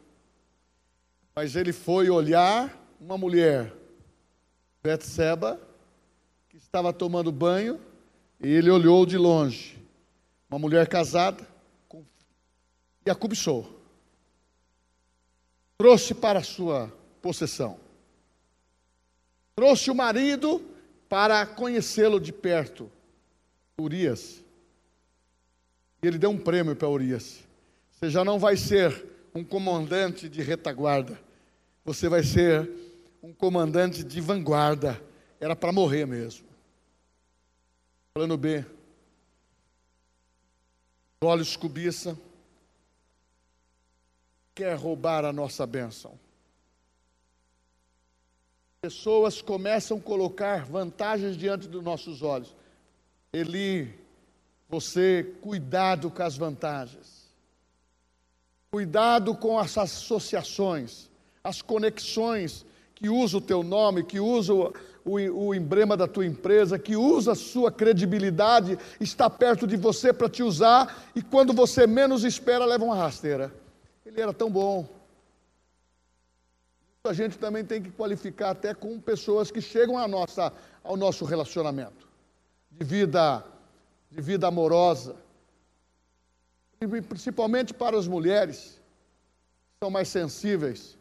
Mas 1.34 1.54
ele 1.54 1.72
foi 1.72 2.10
olhar 2.10 2.76
uma 3.00 3.16
mulher, 3.16 3.72
Betseba, 4.82 5.60
que 6.48 6.56
estava 6.56 6.92
tomando 6.92 7.30
banho, 7.30 7.80
e 8.40 8.48
ele 8.48 8.70
olhou 8.70 9.06
de 9.06 9.16
longe. 9.16 9.78
Uma 10.50 10.58
mulher 10.58 10.88
casada. 10.88 11.46
E 13.08 13.10
a 13.10 13.14
cobiçou. 13.14 13.66
Trouxe 15.78 16.14
para 16.14 16.42
sua 16.42 16.92
possessão. 17.22 17.80
Trouxe 19.56 19.90
o 19.90 19.94
marido 19.94 20.62
para 21.08 21.46
conhecê-lo 21.46 22.20
de 22.20 22.32
perto, 22.32 22.90
Urias. 23.80 24.44
E 26.02 26.06
ele 26.06 26.18
deu 26.18 26.30
um 26.30 26.38
prêmio 26.38 26.76
para 26.76 26.88
Urias. 26.88 27.38
Você 27.92 28.10
já 28.10 28.22
não 28.22 28.38
vai 28.38 28.58
ser 28.58 29.06
um 29.34 29.42
comandante 29.42 30.28
de 30.28 30.42
retaguarda, 30.42 31.18
você 31.84 32.10
vai 32.10 32.22
ser 32.22 32.70
um 33.22 33.32
comandante 33.32 34.04
de 34.04 34.20
vanguarda. 34.20 35.02
Era 35.40 35.56
para 35.56 35.72
morrer 35.72 36.06
mesmo. 36.06 36.46
Plano 38.12 38.36
B. 38.36 38.64
Olhos 41.22 41.56
cobiça. 41.56 42.18
Quer 44.58 44.74
roubar 44.74 45.24
a 45.24 45.32
nossa 45.32 45.64
bênção. 45.64 46.18
Pessoas 48.82 49.40
começam 49.40 49.98
a 49.98 50.00
colocar 50.00 50.64
vantagens 50.64 51.36
diante 51.36 51.68
dos 51.68 51.80
nossos 51.80 52.22
olhos. 52.22 52.56
Eli, 53.32 53.94
você, 54.68 55.32
cuidado 55.40 56.10
com 56.10 56.24
as 56.24 56.36
vantagens. 56.36 57.28
Cuidado 58.72 59.32
com 59.32 59.60
as 59.60 59.78
associações, 59.78 61.08
as 61.44 61.62
conexões 61.62 62.66
que 62.96 63.08
usa 63.08 63.36
o 63.36 63.40
teu 63.40 63.62
nome, 63.62 64.02
que 64.02 64.18
usa 64.18 64.52
o, 64.52 64.72
o, 65.04 65.46
o 65.46 65.54
emblema 65.54 65.96
da 65.96 66.08
tua 66.08 66.26
empresa, 66.26 66.80
que 66.80 66.96
usa 66.96 67.30
a 67.30 67.36
sua 67.36 67.70
credibilidade, 67.70 68.76
está 68.98 69.30
perto 69.30 69.68
de 69.68 69.76
você 69.76 70.12
para 70.12 70.28
te 70.28 70.42
usar 70.42 71.08
e 71.14 71.22
quando 71.22 71.52
você 71.52 71.86
menos 71.86 72.24
espera, 72.24 72.64
leva 72.64 72.84
uma 72.84 72.96
rasteira. 72.96 73.52
Ele 74.08 74.20
era 74.20 74.32
tão 74.32 74.50
bom. 74.50 74.88
A 77.04 77.12
gente 77.12 77.38
também 77.38 77.64
tem 77.64 77.82
que 77.82 77.90
qualificar 77.90 78.50
até 78.50 78.74
com 78.74 79.00
pessoas 79.00 79.50
que 79.50 79.62
chegam 79.62 79.96
à 79.96 80.06
nossa, 80.06 80.52
ao 80.82 80.96
nosso 80.96 81.24
relacionamento 81.24 82.06
de 82.70 82.84
vida, 82.84 83.44
de 84.10 84.20
vida 84.20 84.46
amorosa, 84.46 85.16
e 86.80 86.86
principalmente 87.00 87.72
para 87.72 87.96
as 87.96 88.06
mulheres, 88.06 88.80
são 89.80 89.90
mais 89.90 90.08
sensíveis 90.08 90.98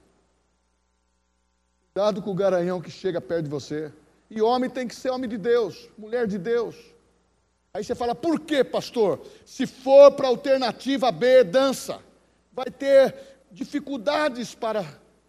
Cuidado 1.97 2.21
com 2.21 2.29
o 2.29 2.35
garanhão 2.35 2.79
que 2.79 2.91
chega 2.91 3.19
perto 3.19 3.45
de 3.45 3.49
você. 3.49 3.91
E 4.29 4.39
homem 4.39 4.69
tem 4.69 4.87
que 4.87 4.93
ser 4.93 5.09
homem 5.09 5.27
de 5.27 5.35
Deus, 5.35 5.89
mulher 5.97 6.27
de 6.27 6.37
Deus. 6.37 6.75
Aí 7.73 7.83
você 7.83 7.95
fala, 7.95 8.13
por 8.13 8.39
que, 8.39 8.63
pastor? 8.63 9.19
Se 9.43 9.65
for 9.65 10.11
para 10.11 10.27
a 10.27 10.29
alternativa 10.29 11.11
B, 11.11 11.43
dança. 11.43 11.99
Vai 12.57 12.71
ter 12.71 13.15
dificuldades 13.51 14.55
para 14.55 14.83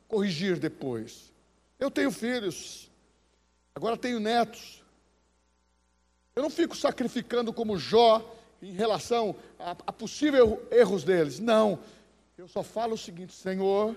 corrigir 0.08 0.58
depois. 0.58 1.30
Eu 1.78 1.90
tenho 1.90 2.10
filhos, 2.10 2.90
agora 3.74 3.98
tenho 3.98 4.18
netos. 4.18 4.82
Eu 6.34 6.42
não 6.42 6.48
fico 6.48 6.74
sacrificando 6.74 7.52
como 7.52 7.76
Jó 7.76 8.34
em 8.62 8.72
relação 8.72 9.36
a, 9.58 9.72
a 9.72 9.92
possíveis 9.92 10.42
erros 10.70 11.04
deles. 11.04 11.38
Não. 11.38 11.78
Eu 12.38 12.48
só 12.48 12.62
falo 12.62 12.94
o 12.94 12.98
seguinte, 12.98 13.34
Senhor, 13.34 13.94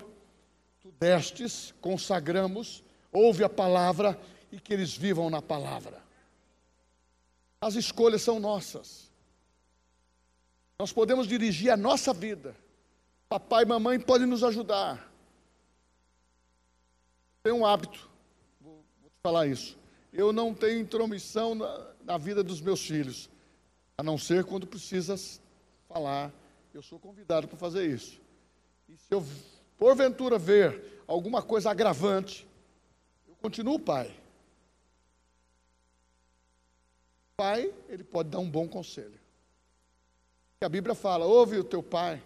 tu 0.81 0.91
destes, 0.99 1.73
consagramos, 1.79 2.83
ouve 3.13 3.45
a 3.45 3.49
palavra 3.49 4.19
e 4.51 4.59
que 4.59 4.73
eles 4.73 4.93
vivam 4.93 5.29
na 5.29 5.41
palavra. 5.41 6.03
As 7.61 7.75
escolhas 7.75 8.23
são 8.23 8.41
nossas. 8.41 9.09
Nós 10.77 10.91
podemos 10.91 11.29
dirigir 11.29 11.71
a 11.71 11.77
nossa 11.77 12.11
vida. 12.11 12.53
Papai 13.31 13.63
e 13.63 13.65
mamãe 13.65 13.97
podem 13.97 14.27
nos 14.27 14.43
ajudar. 14.43 15.09
Tem 17.41 17.53
um 17.53 17.65
hábito, 17.65 18.09
vou, 18.59 18.83
vou 18.99 19.09
te 19.09 19.15
falar 19.23 19.47
isso. 19.47 19.79
Eu 20.11 20.33
não 20.33 20.53
tenho 20.53 20.81
intromissão 20.81 21.55
na, 21.55 21.93
na 22.03 22.17
vida 22.17 22.43
dos 22.43 22.59
meus 22.59 22.85
filhos, 22.85 23.29
a 23.97 24.03
não 24.03 24.17
ser 24.17 24.43
quando 24.43 24.67
precisas 24.67 25.41
falar. 25.87 26.29
Eu 26.73 26.81
sou 26.81 26.99
convidado 26.99 27.47
para 27.47 27.57
fazer 27.57 27.85
isso. 27.89 28.19
E 28.89 28.97
se 28.97 29.13
eu 29.13 29.25
porventura 29.77 30.37
ver 30.37 31.01
alguma 31.07 31.41
coisa 31.41 31.71
agravante, 31.71 32.45
eu 33.29 33.35
continuo 33.37 33.79
pai. 33.79 34.13
Pai, 37.37 37.73
ele 37.87 38.03
pode 38.03 38.27
dar 38.27 38.39
um 38.39 38.49
bom 38.49 38.67
conselho. 38.67 39.17
Que 40.59 40.65
a 40.65 40.69
Bíblia 40.69 40.93
fala: 40.93 41.25
ouve 41.25 41.57
o 41.57 41.63
teu 41.63 41.81
pai, 41.81 42.21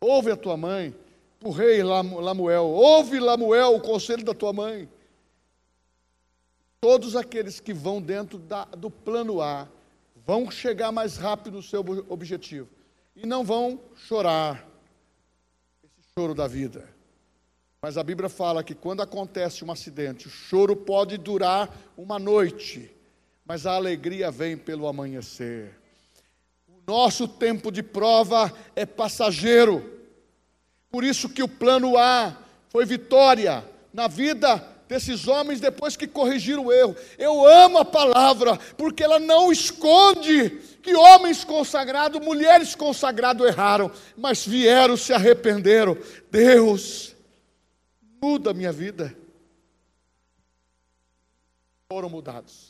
ouve 0.00 0.30
a 0.30 0.36
tua 0.36 0.56
mãe, 0.56 0.94
o 1.42 1.50
rei 1.50 1.82
Lamuel, 1.82 2.64
ouve 2.64 3.18
Lamuel 3.18 3.76
o 3.76 3.80
conselho 3.80 4.24
da 4.24 4.34
tua 4.34 4.52
mãe. 4.52 4.88
todos 6.80 7.14
aqueles 7.14 7.60
que 7.60 7.74
vão 7.74 8.00
dentro 8.00 8.38
da, 8.38 8.64
do 8.64 8.90
plano 8.90 9.42
A 9.42 9.68
vão 10.24 10.50
chegar 10.50 10.90
mais 10.90 11.16
rápido 11.16 11.56
no 11.56 11.62
seu 11.62 11.84
objetivo 12.08 12.68
e 13.14 13.26
não 13.26 13.44
vão 13.44 13.80
chorar 13.94 14.66
esse 15.84 16.08
choro 16.14 16.34
da 16.34 16.46
vida. 16.46 16.88
Mas 17.82 17.96
a 17.96 18.02
Bíblia 18.02 18.28
fala 18.28 18.62
que 18.62 18.74
quando 18.74 19.00
acontece 19.00 19.64
um 19.64 19.72
acidente, 19.72 20.26
o 20.26 20.30
choro 20.30 20.76
pode 20.76 21.16
durar 21.16 21.74
uma 21.96 22.18
noite, 22.18 22.94
mas 23.44 23.66
a 23.66 23.74
alegria 23.74 24.30
vem 24.30 24.56
pelo 24.56 24.86
amanhecer. 24.86 25.79
Nosso 26.86 27.28
tempo 27.28 27.70
de 27.70 27.82
prova 27.82 28.52
é 28.74 28.84
passageiro. 28.84 29.98
Por 30.90 31.04
isso 31.04 31.28
que 31.28 31.42
o 31.42 31.48
plano 31.48 31.96
A 31.96 32.36
foi 32.68 32.84
vitória 32.84 33.64
na 33.92 34.08
vida 34.08 34.56
desses 34.90 35.28
homens 35.28 35.60
depois 35.60 35.96
que 35.96 36.08
corrigiram 36.08 36.66
o 36.66 36.72
erro. 36.72 36.96
Eu 37.16 37.46
amo 37.46 37.78
a 37.78 37.84
palavra, 37.84 38.56
porque 38.76 39.04
ela 39.04 39.20
não 39.20 39.52
esconde 39.52 40.50
que 40.82 40.96
homens 40.96 41.44
consagrados, 41.44 42.20
mulheres 42.20 42.74
consagrados 42.74 43.46
erraram, 43.46 43.90
mas 44.16 44.44
vieram, 44.44 44.96
se 44.96 45.12
arrependeram. 45.12 45.96
Deus, 46.28 47.14
muda 48.20 48.50
a 48.50 48.54
minha 48.54 48.72
vida. 48.72 49.16
Foram 51.88 52.08
mudados. 52.08 52.69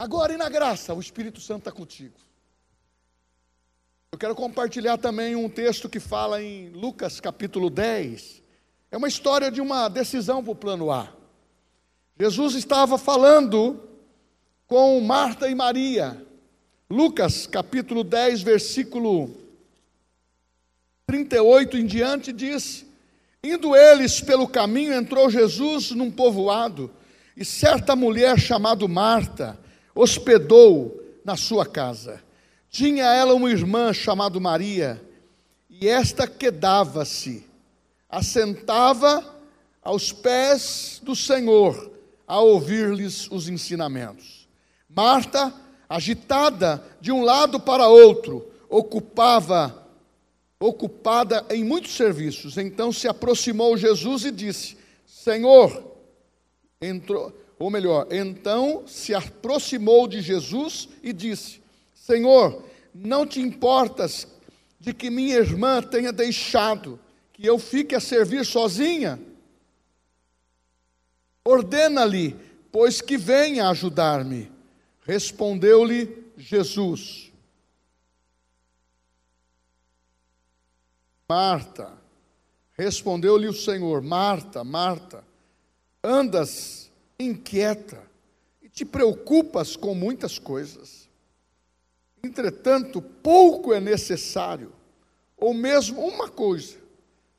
Agora 0.00 0.32
e 0.32 0.36
na 0.36 0.48
graça, 0.48 0.94
o 0.94 1.00
Espírito 1.00 1.40
Santo 1.40 1.62
está 1.62 1.72
contigo. 1.72 2.14
Eu 4.12 4.18
quero 4.18 4.32
compartilhar 4.32 4.96
também 4.96 5.34
um 5.34 5.48
texto 5.48 5.88
que 5.88 5.98
fala 5.98 6.40
em 6.40 6.68
Lucas 6.68 7.18
capítulo 7.18 7.68
10. 7.68 8.40
É 8.92 8.96
uma 8.96 9.08
história 9.08 9.50
de 9.50 9.60
uma 9.60 9.88
decisão 9.88 10.40
para 10.40 10.52
o 10.52 10.54
plano 10.54 10.92
A. 10.92 11.12
Jesus 12.16 12.54
estava 12.54 12.96
falando 12.96 13.82
com 14.68 15.00
Marta 15.00 15.48
e 15.48 15.54
Maria. 15.56 16.24
Lucas 16.88 17.48
capítulo 17.48 18.04
10, 18.04 18.42
versículo 18.42 19.34
38 21.08 21.76
em 21.76 21.84
diante 21.84 22.32
diz: 22.32 22.86
Indo 23.42 23.74
eles 23.74 24.20
pelo 24.20 24.46
caminho, 24.46 24.94
entrou 24.94 25.28
Jesus 25.28 25.90
num 25.90 26.08
povoado, 26.08 26.88
e 27.36 27.44
certa 27.44 27.96
mulher 27.96 28.38
chamada 28.38 28.86
Marta 28.86 29.58
hospedou 30.00 31.02
na 31.24 31.36
sua 31.36 31.66
casa. 31.66 32.22
Tinha 32.70 33.04
ela 33.06 33.34
uma 33.34 33.50
irmã 33.50 33.92
chamada 33.92 34.38
Maria, 34.38 35.02
e 35.68 35.88
esta 35.88 36.26
quedava-se, 36.28 37.44
assentava 38.08 39.24
aos 39.82 40.12
pés 40.12 41.00
do 41.02 41.16
Senhor, 41.16 41.90
a 42.28 42.38
ouvir-lhes 42.38 43.28
os 43.28 43.48
ensinamentos. 43.48 44.48
Marta, 44.88 45.52
agitada 45.88 46.84
de 47.00 47.10
um 47.10 47.22
lado 47.22 47.58
para 47.58 47.88
outro, 47.88 48.48
ocupava 48.68 49.84
ocupada 50.60 51.44
em 51.50 51.64
muitos 51.64 51.96
serviços. 51.96 52.56
Então 52.56 52.92
se 52.92 53.08
aproximou 53.08 53.76
Jesus 53.76 54.24
e 54.24 54.30
disse: 54.30 54.76
Senhor, 55.04 55.96
entrou, 56.80 57.32
ou 57.58 57.70
melhor, 57.70 58.06
então 58.10 58.86
se 58.86 59.14
aproximou 59.14 60.06
de 60.06 60.22
Jesus 60.22 60.88
e 61.02 61.12
disse: 61.12 61.60
Senhor, 61.92 62.64
não 62.94 63.26
te 63.26 63.40
importas 63.40 64.28
de 64.78 64.94
que 64.94 65.10
minha 65.10 65.36
irmã 65.36 65.82
tenha 65.82 66.12
deixado 66.12 67.00
que 67.32 67.44
eu 67.44 67.58
fique 67.58 67.94
a 67.94 68.00
servir 68.00 68.46
sozinha? 68.46 69.20
Ordena-lhe, 71.44 72.36
pois 72.70 73.00
que 73.00 73.16
venha 73.16 73.68
ajudar-me. 73.68 74.52
Respondeu-lhe 75.04 76.32
Jesus: 76.36 77.32
Marta, 81.28 81.92
respondeu-lhe 82.72 83.48
o 83.48 83.52
Senhor: 83.52 84.00
Marta, 84.00 84.62
Marta, 84.62 85.24
andas 86.04 86.87
inquieta 87.18 88.02
e 88.62 88.68
te 88.68 88.84
preocupas 88.84 89.76
com 89.76 89.94
muitas 89.94 90.38
coisas. 90.38 91.08
Entretanto, 92.22 93.00
pouco 93.00 93.72
é 93.72 93.80
necessário, 93.80 94.72
ou 95.36 95.52
mesmo 95.54 96.00
uma 96.00 96.28
coisa. 96.28 96.78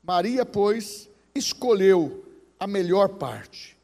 Maria, 0.02 0.44
pois, 0.44 1.08
escolheu 1.34 2.24
a 2.58 2.66
melhor 2.66 3.08
parte. 3.10 3.76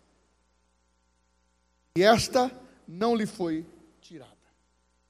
E 1.97 2.03
esta 2.03 2.51
não 2.87 3.15
lhe 3.15 3.27
foi 3.27 3.65
tirada. 4.01 4.33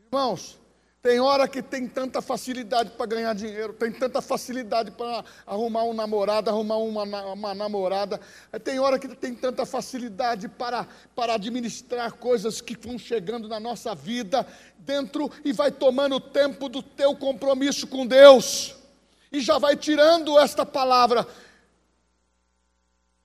Irmãos, 0.00 0.58
tem 1.06 1.20
hora 1.20 1.46
que 1.46 1.62
tem 1.62 1.86
tanta 1.86 2.20
facilidade 2.20 2.90
para 2.90 3.06
ganhar 3.06 3.32
dinheiro, 3.32 3.72
tem 3.72 3.92
tanta 3.92 4.20
facilidade 4.20 4.90
para 4.90 5.24
arrumar 5.46 5.84
um 5.84 5.94
namorado, 5.94 6.50
arrumar 6.50 6.78
uma, 6.78 7.04
uma 7.32 7.54
namorada. 7.54 8.20
Tem 8.64 8.80
hora 8.80 8.98
que 8.98 9.06
tem 9.14 9.32
tanta 9.32 9.64
facilidade 9.64 10.48
para, 10.48 10.84
para 11.14 11.34
administrar 11.34 12.14
coisas 12.14 12.60
que 12.60 12.76
vão 12.76 12.98
chegando 12.98 13.46
na 13.46 13.60
nossa 13.60 13.94
vida 13.94 14.44
dentro 14.78 15.30
e 15.44 15.52
vai 15.52 15.70
tomando 15.70 16.16
o 16.16 16.20
tempo 16.20 16.68
do 16.68 16.82
teu 16.82 17.14
compromisso 17.14 17.86
com 17.86 18.04
Deus. 18.04 18.74
E 19.30 19.38
já 19.38 19.58
vai 19.58 19.76
tirando 19.76 20.36
esta 20.36 20.66
palavra. 20.66 21.24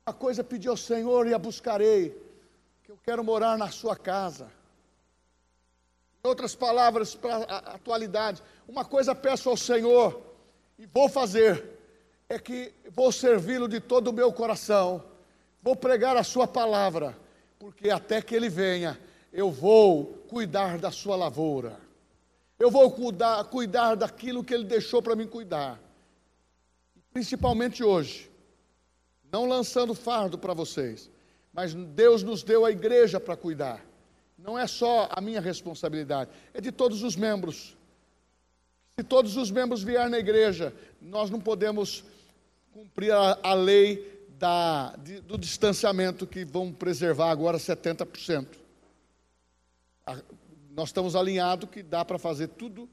A 0.05 0.13
coisa 0.13 0.41
é 0.41 0.43
pedir 0.43 0.67
ao 0.67 0.77
Senhor 0.77 1.25
e 1.25 1.33
a 1.33 1.39
buscarei, 1.39 2.15
que 2.83 2.91
eu 2.91 2.99
quero 3.03 3.23
morar 3.23 3.57
na 3.57 3.71
sua 3.71 3.95
casa. 3.95 4.60
Em 6.23 6.27
outras 6.27 6.53
palavras, 6.53 7.15
para 7.15 7.37
a 7.37 7.57
atualidade, 7.75 8.43
uma 8.67 8.85
coisa 8.85 9.15
peço 9.15 9.49
ao 9.49 9.57
Senhor 9.57 10.21
e 10.77 10.85
vou 10.85 11.09
fazer, 11.09 11.65
é 12.29 12.37
que 12.37 12.71
vou 12.91 13.11
servi-lo 13.11 13.67
de 13.67 13.79
todo 13.79 14.09
o 14.09 14.13
meu 14.13 14.31
coração, 14.31 15.03
vou 15.63 15.75
pregar 15.75 16.15
a 16.15 16.23
Sua 16.23 16.47
palavra, 16.47 17.17
porque 17.57 17.89
até 17.89 18.21
que 18.21 18.35
Ele 18.35 18.49
venha, 18.49 18.99
eu 19.33 19.49
vou 19.49 20.05
cuidar 20.29 20.77
da 20.77 20.91
Sua 20.91 21.15
lavoura, 21.15 21.79
eu 22.59 22.69
vou 22.69 22.91
cuidar, 22.91 23.43
cuidar 23.45 23.95
daquilo 23.95 24.43
que 24.43 24.53
Ele 24.53 24.65
deixou 24.65 25.01
para 25.01 25.15
mim 25.15 25.25
cuidar, 25.25 25.79
principalmente 27.11 27.83
hoje, 27.83 28.29
não 29.31 29.47
lançando 29.47 29.95
fardo 29.95 30.37
para 30.37 30.53
vocês, 30.53 31.09
mas 31.51 31.73
Deus 31.73 32.21
nos 32.21 32.43
deu 32.43 32.63
a 32.63 32.71
igreja 32.71 33.19
para 33.19 33.35
cuidar 33.35 33.90
não 34.43 34.57
é 34.57 34.65
só 34.65 35.07
a 35.11 35.21
minha 35.21 35.39
responsabilidade, 35.39 36.31
é 36.53 36.59
de 36.59 36.71
todos 36.71 37.03
os 37.03 37.15
membros. 37.15 37.77
Se 38.97 39.03
todos 39.03 39.37
os 39.37 39.51
membros 39.51 39.83
vierem 39.83 40.09
na 40.09 40.19
igreja, 40.19 40.73
nós 41.01 41.29
não 41.29 41.39
podemos 41.39 42.03
cumprir 42.73 43.11
a, 43.11 43.37
a 43.41 43.53
lei 43.53 44.27
da, 44.37 44.95
de, 44.97 45.21
do 45.21 45.37
distanciamento 45.37 46.25
que 46.25 46.43
vão 46.43 46.73
preservar 46.73 47.29
agora 47.29 47.57
70%. 47.57 48.47
A, 50.05 50.17
nós 50.71 50.89
estamos 50.89 51.15
alinhados 51.15 51.69
que 51.69 51.83
dá 51.83 52.03
para 52.03 52.17
fazer 52.17 52.47
tudo 52.47 52.89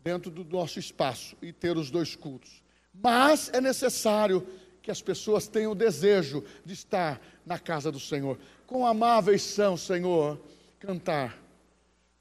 dentro 0.00 0.30
do 0.30 0.44
nosso 0.44 0.78
espaço 0.78 1.36
e 1.40 1.52
ter 1.52 1.76
os 1.76 1.90
dois 1.90 2.16
cultos. 2.16 2.62
Mas 2.92 3.50
é 3.52 3.60
necessário 3.60 4.46
que 4.82 4.90
as 4.90 5.00
pessoas 5.00 5.46
tenham 5.46 5.72
o 5.72 5.76
desejo 5.76 6.42
de 6.64 6.72
estar 6.72 7.20
na 7.44 7.58
casa 7.58 7.92
do 7.92 8.00
Senhor. 8.00 8.38
Com 8.66 8.86
amáveis 8.86 9.42
são, 9.42 9.76
Senhor 9.76 10.40
cantar. 10.78 11.36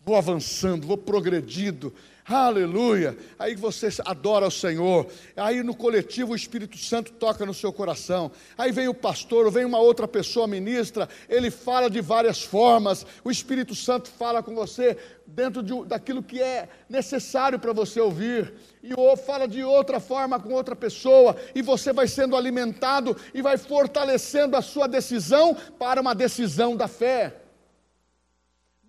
Vou 0.03 0.15
avançando, 0.15 0.87
vou 0.87 0.97
progredindo. 0.97 1.93
Aleluia. 2.25 3.15
Aí 3.37 3.55
você 3.55 3.89
adora 4.03 4.47
o 4.47 4.51
Senhor. 4.51 5.05
Aí 5.35 5.61
no 5.61 5.75
coletivo 5.75 6.31
o 6.31 6.35
Espírito 6.35 6.77
Santo 6.77 7.11
toca 7.13 7.45
no 7.45 7.53
seu 7.53 7.71
coração. 7.71 8.31
Aí 8.57 8.71
vem 8.71 8.87
o 8.87 8.93
pastor, 8.93 9.45
ou 9.45 9.51
vem 9.51 9.63
uma 9.63 9.79
outra 9.79 10.07
pessoa 10.07 10.47
ministra, 10.47 11.07
ele 11.29 11.51
fala 11.51 11.89
de 11.89 12.01
várias 12.01 12.41
formas. 12.41 13.05
O 13.23 13.29
Espírito 13.29 13.75
Santo 13.75 14.09
fala 14.09 14.41
com 14.41 14.55
você 14.55 14.97
dentro 15.25 15.62
de, 15.62 15.85
daquilo 15.85 16.23
que 16.23 16.41
é 16.41 16.67
necessário 16.89 17.60
para 17.60 17.73
você 17.73 17.99
ouvir. 17.99 18.53
E 18.81 18.93
ou 18.95 19.15
fala 19.15 19.47
de 19.47 19.63
outra 19.63 19.99
forma 19.99 20.39
com 20.39 20.51
outra 20.53 20.75
pessoa, 20.75 21.35
e 21.53 21.62
você 21.62 21.93
vai 21.93 22.08
sendo 22.08 22.35
alimentado 22.35 23.15
e 23.33 23.41
vai 23.41 23.58
fortalecendo 23.58 24.58
a 24.58 24.62
sua 24.62 24.87
decisão 24.87 25.55
para 25.77 26.01
uma 26.01 26.15
decisão 26.15 26.75
da 26.75 26.87
fé. 26.87 27.46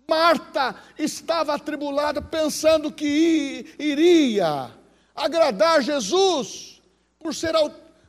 Marta 0.09 0.75
estava 0.97 1.53
atribulada, 1.53 2.21
pensando 2.21 2.91
que 2.91 3.75
iria 3.77 4.71
agradar 5.15 5.81
Jesus, 5.83 6.81
por 7.19 7.35
ser 7.35 7.53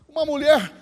uma 0.09 0.25
mulher 0.25 0.73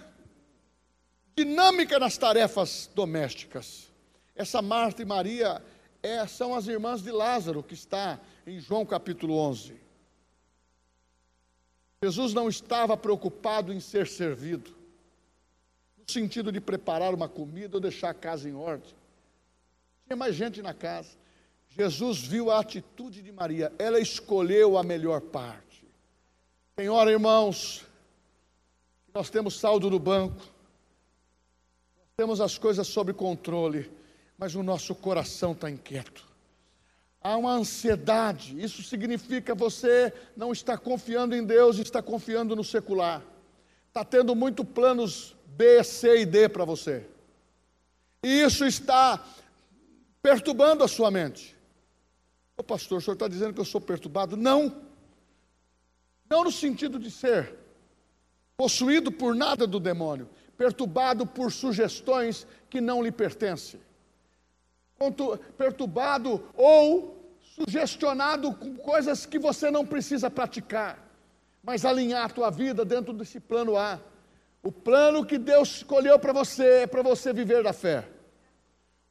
dinâmica 1.36 1.98
nas 1.98 2.16
tarefas 2.16 2.88
domésticas. 2.94 3.90
Essa 4.36 4.62
Marta 4.62 5.02
e 5.02 5.04
Maria 5.04 5.60
é, 6.02 6.24
são 6.26 6.54
as 6.54 6.68
irmãs 6.68 7.02
de 7.02 7.10
Lázaro, 7.10 7.62
que 7.62 7.74
está 7.74 8.20
em 8.46 8.60
João 8.60 8.86
capítulo 8.86 9.36
11. 9.36 9.76
Jesus 12.02 12.32
não 12.32 12.48
estava 12.48 12.96
preocupado 12.96 13.72
em 13.72 13.80
ser 13.80 14.06
servido. 14.06 14.70
No 15.96 16.04
no 16.08 16.12
sentido 16.12 16.52
de 16.52 16.60
preparar 16.60 17.12
uma 17.12 17.28
comida 17.28 17.76
ou 17.76 17.80
deixar 17.80 18.10
a 18.10 18.14
casa 18.14 18.48
em 18.48 18.54
ordem. 18.54 18.97
Tinha 20.08 20.16
mais 20.16 20.34
gente 20.34 20.62
na 20.62 20.72
casa. 20.72 21.10
Jesus 21.68 22.20
viu 22.20 22.50
a 22.50 22.60
atitude 22.60 23.20
de 23.20 23.30
Maria, 23.30 23.70
ela 23.78 24.00
escolheu 24.00 24.78
a 24.78 24.82
melhor 24.82 25.20
parte. 25.20 25.86
Tem 26.74 26.88
hora, 26.88 27.10
irmãos, 27.10 27.84
nós 29.12 29.28
temos 29.28 29.60
saldo 29.60 29.90
no 29.90 29.98
banco, 29.98 30.40
nós 30.40 32.14
temos 32.16 32.40
as 32.40 32.56
coisas 32.56 32.86
sob 32.86 33.12
controle, 33.12 33.92
mas 34.38 34.54
o 34.54 34.62
nosso 34.62 34.94
coração 34.94 35.52
está 35.52 35.70
inquieto. 35.70 36.26
Há 37.20 37.36
uma 37.36 37.52
ansiedade, 37.52 38.58
isso 38.58 38.82
significa 38.82 39.54
você 39.54 40.10
não 40.34 40.52
está 40.52 40.78
confiando 40.78 41.36
em 41.36 41.44
Deus, 41.44 41.78
está 41.78 42.00
confiando 42.00 42.56
no 42.56 42.64
secular. 42.64 43.22
Está 43.88 44.04
tendo 44.04 44.34
muito 44.34 44.64
planos 44.64 45.36
B, 45.48 45.84
C 45.84 46.22
e 46.22 46.26
D 46.26 46.48
para 46.48 46.64
você. 46.64 47.04
E 48.22 48.42
isso 48.42 48.64
está 48.64 49.22
perturbando 50.22 50.84
a 50.84 50.88
sua 50.88 51.10
mente. 51.10 51.56
Ô 52.56 52.62
pastor, 52.62 52.98
o 52.98 53.00
senhor 53.00 53.14
está 53.14 53.28
dizendo 53.28 53.54
que 53.54 53.60
eu 53.60 53.64
sou 53.64 53.80
perturbado? 53.80 54.36
Não. 54.36 54.82
Não 56.28 56.44
no 56.44 56.52
sentido 56.52 56.98
de 56.98 57.10
ser 57.10 57.54
possuído 58.56 59.12
por 59.12 59.34
nada 59.34 59.66
do 59.66 59.78
demônio, 59.78 60.28
perturbado 60.56 61.26
por 61.26 61.52
sugestões 61.52 62.46
que 62.68 62.80
não 62.80 63.02
lhe 63.02 63.12
pertencem 63.12 63.80
perturbado 65.56 66.44
ou 66.54 67.16
sugestionado 67.40 68.52
com 68.52 68.76
coisas 68.76 69.24
que 69.24 69.38
você 69.38 69.70
não 69.70 69.86
precisa 69.86 70.30
praticar, 70.30 70.98
mas 71.62 71.84
alinhar 71.84 72.24
a 72.24 72.28
tua 72.28 72.50
vida 72.50 72.84
dentro 72.84 73.12
desse 73.12 73.38
plano 73.38 73.76
A. 73.76 74.00
O 74.62 74.72
plano 74.72 75.24
que 75.24 75.38
Deus 75.38 75.76
escolheu 75.76 76.18
para 76.18 76.32
você 76.32 76.82
é 76.82 76.86
para 76.86 77.02
você 77.02 77.32
viver 77.32 77.62
da 77.62 77.72
fé. 77.72 78.08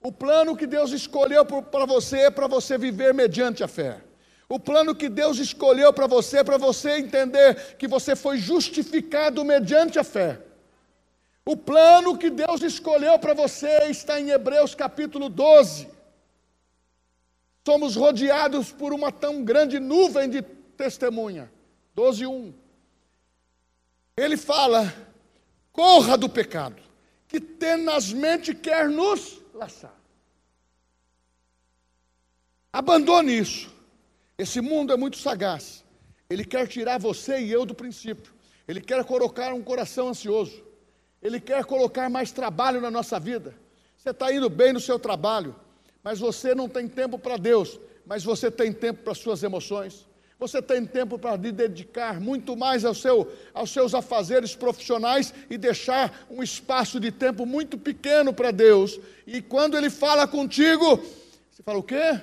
O 0.02 0.12
plano 0.12 0.56
que 0.56 0.68
Deus 0.68 0.92
escolheu 0.92 1.44
para 1.46 1.86
você 1.86 2.18
é 2.20 2.32
para 2.32 2.48
você 2.48 2.78
viver 2.78 3.14
mediante 3.14 3.64
a 3.64 3.68
fé. 3.68 4.02
O 4.50 4.60
plano 4.60 4.96
que 4.96 5.10
Deus 5.10 5.40
escolheu 5.40 5.92
para 5.92 6.08
você 6.08 6.38
é 6.38 6.44
para 6.44 6.58
você 6.58 6.98
entender 6.98 7.76
que 7.78 7.88
você 7.88 8.16
foi 8.16 8.38
justificado 8.38 9.44
mediante 9.44 10.00
a 10.00 10.04
fé. 10.04 10.40
O 11.46 11.56
plano 11.56 12.18
que 12.18 12.30
Deus 12.30 12.62
escolheu 12.62 13.18
para 13.20 13.34
você 13.34 13.86
está 13.90 14.20
em 14.20 14.30
Hebreus 14.30 14.76
capítulo 14.76 15.28
12. 15.30 15.90
Somos 17.66 17.96
rodeados 17.96 18.72
por 18.72 18.94
uma 18.94 19.12
tão 19.12 19.44
grande 19.44 19.80
nuvem 19.80 20.30
de 20.30 20.42
testemunha. 20.42 21.52
12, 21.94 22.26
1. 22.26 22.54
Ele 24.16 24.38
fala: 24.38 24.94
corra 25.74 26.18
do 26.18 26.30
pecado, 26.30 26.82
que 27.28 27.40
tenazmente 27.42 28.54
quer 28.54 28.88
nos 28.88 29.37
laçar. 29.58 29.96
Abandone 32.72 33.38
isso. 33.38 33.70
Esse 34.38 34.62
mundo 34.62 34.94
é 34.94 34.98
muito 34.98 35.18
sagaz. 35.18 35.84
Ele 36.30 36.46
quer 36.46 36.68
tirar 36.68 37.00
você 37.00 37.40
e 37.40 37.52
eu 37.52 37.66
do 37.66 37.74
princípio. 37.74 38.34
Ele 38.68 38.80
quer 38.80 39.04
colocar 39.04 39.54
um 39.54 39.64
coração 39.64 40.10
ansioso. 40.10 40.64
Ele 41.22 41.40
quer 41.40 41.66
colocar 41.66 42.10
mais 42.10 42.32
trabalho 42.32 42.80
na 42.80 42.92
nossa 42.92 43.20
vida. 43.20 43.56
Você 43.98 44.12
está 44.12 44.32
indo 44.32 44.50
bem 44.50 44.72
no 44.74 44.80
seu 44.80 45.00
trabalho, 45.00 45.56
mas 46.04 46.20
você 46.20 46.54
não 46.54 46.70
tem 46.70 46.88
tempo 46.88 47.18
para 47.18 47.38
Deus, 47.38 47.80
mas 48.06 48.24
você 48.24 48.52
tem 48.52 48.72
tempo 48.72 49.04
para 49.04 49.16
suas 49.16 49.42
emoções. 49.42 50.06
Você 50.40 50.62
tem 50.62 50.86
tempo 50.86 51.18
para 51.18 51.36
dedicar 51.36 52.22
muito 52.22 52.56
mais 52.56 52.86
ao 52.86 52.94
seu, 52.94 53.32
aos 53.54 53.72
seus 53.72 53.96
afazeres 53.96 54.56
profissionais 54.56 55.34
e 55.50 55.58
deixar 55.58 56.26
um 56.30 56.44
espaço 56.44 57.00
de 57.00 57.12
tempo 57.12 57.44
muito 57.46 57.76
pequeno 57.78 58.32
para 58.32 58.52
Deus. 58.52 59.00
E 59.26 59.42
quando 59.42 59.76
Ele 59.76 59.90
fala 59.90 60.28
contigo, 60.28 60.98
você 61.50 61.64
fala: 61.64 61.80
O 61.80 61.84
quê? 61.84 62.22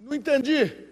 Não 0.00 0.14
entendi. 0.14 0.90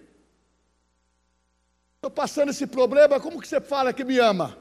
Estou 1.97 2.11
passando 2.11 2.51
esse 2.51 2.66
problema, 2.66 3.21
como 3.21 3.41
que 3.41 3.49
você 3.49 3.61
fala 3.61 3.93
que 3.93 4.05
me 4.05 4.18
ama? 4.18 4.57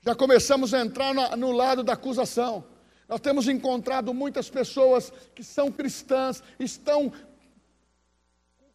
Já 0.00 0.14
começamos 0.14 0.72
a 0.72 0.80
entrar 0.80 1.12
no 1.36 1.50
lado 1.50 1.82
da 1.82 1.94
acusação. 1.94 2.64
Nós 3.08 3.20
temos 3.20 3.46
encontrado 3.48 4.14
muitas 4.14 4.48
pessoas 4.48 5.12
que 5.34 5.42
são 5.42 5.70
cristãs, 5.70 6.42
estão 6.58 7.12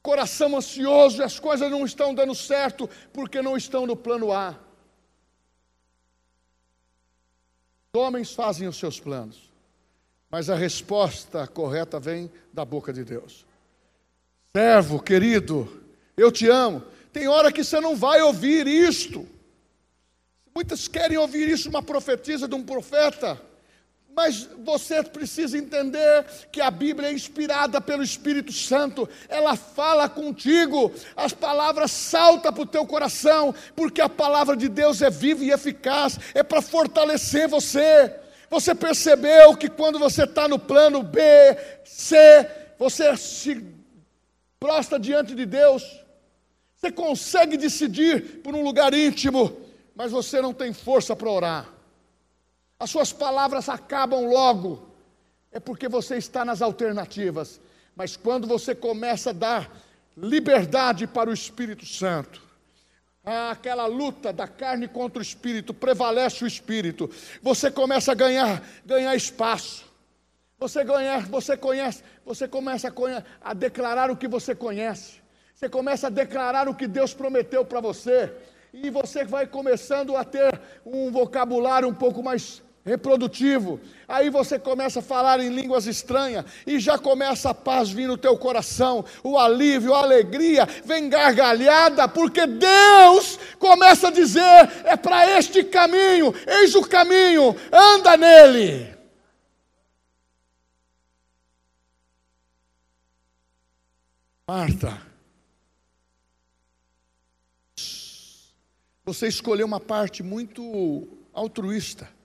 coração 0.01 0.57
ansioso 0.57 1.21
e 1.21 1.23
as 1.23 1.39
coisas 1.39 1.69
não 1.69 1.85
estão 1.85 2.13
dando 2.13 2.33
certo 2.33 2.89
porque 3.13 3.41
não 3.41 3.55
estão 3.55 3.85
no 3.85 3.95
plano 3.95 4.31
A. 4.31 4.57
Os 7.93 8.01
homens 8.01 8.33
fazem 8.33 8.67
os 8.67 8.77
seus 8.77 8.99
planos, 8.99 9.49
mas 10.29 10.49
a 10.49 10.55
resposta 10.55 11.45
correta 11.47 11.99
vem 11.99 12.31
da 12.53 12.63
boca 12.63 12.93
de 12.93 13.03
Deus. 13.03 13.45
Servo 14.51 15.01
querido, 15.01 15.83
eu 16.15 16.31
te 16.31 16.47
amo. 16.47 16.83
Tem 17.11 17.27
hora 17.27 17.51
que 17.51 17.63
você 17.63 17.79
não 17.79 17.95
vai 17.95 18.21
ouvir 18.21 18.67
isto. 18.67 19.27
Muitas 20.55 20.87
querem 20.87 21.17
ouvir 21.17 21.49
isso 21.49 21.69
uma 21.69 21.83
profetisa 21.83 22.47
de 22.47 22.55
um 22.55 22.63
profeta. 22.63 23.41
Mas 24.13 24.49
você 24.63 25.01
precisa 25.01 25.57
entender 25.57 26.25
que 26.51 26.59
a 26.59 26.69
Bíblia 26.69 27.09
é 27.09 27.13
inspirada 27.13 27.79
pelo 27.79 28.03
Espírito 28.03 28.51
Santo, 28.51 29.07
ela 29.29 29.55
fala 29.55 30.09
contigo, 30.09 30.91
as 31.15 31.31
palavras 31.31 31.91
saltam 31.91 32.51
para 32.51 32.63
o 32.63 32.65
teu 32.65 32.85
coração, 32.85 33.55
porque 33.73 34.01
a 34.01 34.09
palavra 34.09 34.57
de 34.57 34.67
Deus 34.67 35.01
é 35.01 35.09
viva 35.09 35.45
e 35.45 35.51
eficaz, 35.51 36.19
é 36.33 36.43
para 36.43 36.61
fortalecer 36.61 37.47
você. 37.47 38.13
Você 38.49 38.75
percebeu 38.75 39.55
que 39.55 39.69
quando 39.69 39.97
você 39.97 40.25
está 40.25 40.45
no 40.45 40.59
plano 40.59 41.01
B, 41.01 41.21
C, 41.85 42.45
você 42.77 43.15
se 43.15 43.65
prostra 44.59 44.99
diante 44.99 45.33
de 45.33 45.45
Deus, 45.45 45.83
você 46.75 46.91
consegue 46.91 47.55
decidir 47.55 48.41
por 48.41 48.53
um 48.53 48.61
lugar 48.61 48.93
íntimo, 48.93 49.55
mas 49.95 50.11
você 50.11 50.41
não 50.41 50.53
tem 50.53 50.73
força 50.73 51.15
para 51.15 51.29
orar. 51.29 51.80
As 52.81 52.89
suas 52.89 53.13
palavras 53.13 53.69
acabam 53.69 54.25
logo, 54.25 54.89
é 55.51 55.59
porque 55.59 55.87
você 55.87 56.17
está 56.17 56.43
nas 56.43 56.63
alternativas. 56.63 57.61
Mas 57.95 58.17
quando 58.17 58.47
você 58.47 58.73
começa 58.73 59.29
a 59.29 59.33
dar 59.33 59.71
liberdade 60.17 61.05
para 61.05 61.29
o 61.29 61.33
Espírito 61.33 61.85
Santo, 61.85 62.41
aquela 63.23 63.85
luta 63.85 64.33
da 64.33 64.47
carne 64.47 64.87
contra 64.87 65.19
o 65.19 65.21
espírito, 65.21 65.75
prevalece 65.75 66.43
o 66.43 66.47
espírito. 66.47 67.07
Você 67.43 67.69
começa 67.69 68.13
a 68.13 68.15
ganhar, 68.15 68.63
ganhar 68.83 69.15
espaço. 69.15 69.85
Você 70.57 70.83
ganha, 70.83 71.19
você 71.19 71.55
conhece, 71.55 72.03
você 72.25 72.47
começa 72.47 72.87
a, 72.87 72.91
conhe, 72.91 73.23
a 73.43 73.53
declarar 73.53 74.09
o 74.09 74.17
que 74.17 74.27
você 74.27 74.55
conhece. 74.55 75.21
Você 75.53 75.69
começa 75.69 76.07
a 76.07 76.09
declarar 76.09 76.67
o 76.67 76.73
que 76.73 76.87
Deus 76.87 77.13
prometeu 77.13 77.63
para 77.63 77.79
você 77.79 78.33
e 78.73 78.89
você 78.89 79.23
vai 79.23 79.45
começando 79.45 80.17
a 80.17 80.23
ter 80.23 80.59
um 80.83 81.11
vocabulário 81.11 81.87
um 81.87 81.93
pouco 81.93 82.23
mais 82.23 82.63
reprodutivo. 82.85 83.79
Aí 84.07 84.29
você 84.29 84.57
começa 84.59 84.99
a 84.99 85.03
falar 85.03 85.39
em 85.39 85.49
línguas 85.49 85.85
estranhas 85.85 86.45
e 86.65 86.79
já 86.79 86.97
começa 86.97 87.49
a 87.49 87.53
paz 87.53 87.89
vir 87.89 88.07
no 88.07 88.17
teu 88.17 88.37
coração, 88.37 89.05
o 89.23 89.37
alívio, 89.37 89.93
a 89.93 89.99
alegria, 89.99 90.67
vem 90.83 91.09
gargalhada, 91.09 92.07
porque 92.07 92.45
Deus 92.45 93.39
começa 93.59 94.07
a 94.07 94.11
dizer: 94.11 94.69
é 94.83 94.97
para 94.97 95.37
este 95.37 95.63
caminho, 95.63 96.33
eis 96.47 96.75
o 96.75 96.81
caminho, 96.81 97.55
anda 97.71 98.17
nele. 98.17 98.91
Marta, 104.47 105.01
você 109.05 109.27
escolheu 109.27 109.65
uma 109.65 109.79
parte 109.79 110.21
muito 110.21 111.07
altruísta. 111.31 112.20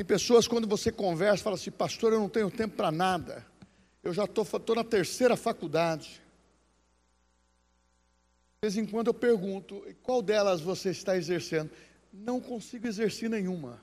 Tem 0.00 0.04
pessoas, 0.06 0.48
quando 0.48 0.66
você 0.66 0.90
conversa, 0.90 1.44
fala 1.44 1.56
assim, 1.56 1.70
pastor, 1.70 2.14
eu 2.14 2.20
não 2.20 2.28
tenho 2.30 2.50
tempo 2.50 2.74
para 2.74 2.90
nada. 2.90 3.46
Eu 4.02 4.14
já 4.14 4.24
estou 4.24 4.46
na 4.74 4.82
terceira 4.82 5.36
faculdade. 5.36 6.22
De 8.54 8.62
vez 8.62 8.78
em 8.78 8.86
quando 8.86 9.08
eu 9.08 9.12
pergunto, 9.12 9.84
qual 10.02 10.22
delas 10.22 10.62
você 10.62 10.88
está 10.88 11.18
exercendo? 11.18 11.70
Não 12.10 12.40
consigo 12.40 12.86
exercer 12.86 13.28
nenhuma. 13.28 13.78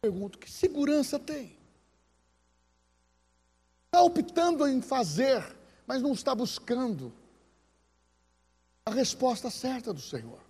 Pergunto, 0.00 0.40
que 0.40 0.50
segurança 0.50 1.20
tem? 1.20 1.56
Está 3.84 4.02
optando 4.02 4.66
em 4.66 4.82
fazer 4.82 5.54
mas 5.86 6.02
não 6.02 6.14
está 6.14 6.34
buscando 6.34 7.14
a 8.84 8.90
resposta 8.90 9.48
certa 9.50 9.92
do 9.92 10.00
Senhor. 10.00 10.45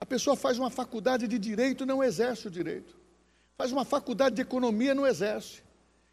A 0.00 0.06
pessoa 0.06 0.34
faz 0.34 0.58
uma 0.58 0.70
faculdade 0.70 1.28
de 1.28 1.38
direito 1.38 1.84
e 1.84 1.86
não 1.86 2.02
exerce 2.02 2.48
o 2.48 2.50
direito. 2.50 2.96
Faz 3.56 3.70
uma 3.70 3.84
faculdade 3.84 4.36
de 4.36 4.42
economia 4.42 4.92
e 4.92 4.94
não 4.94 5.06
exerce. 5.06 5.62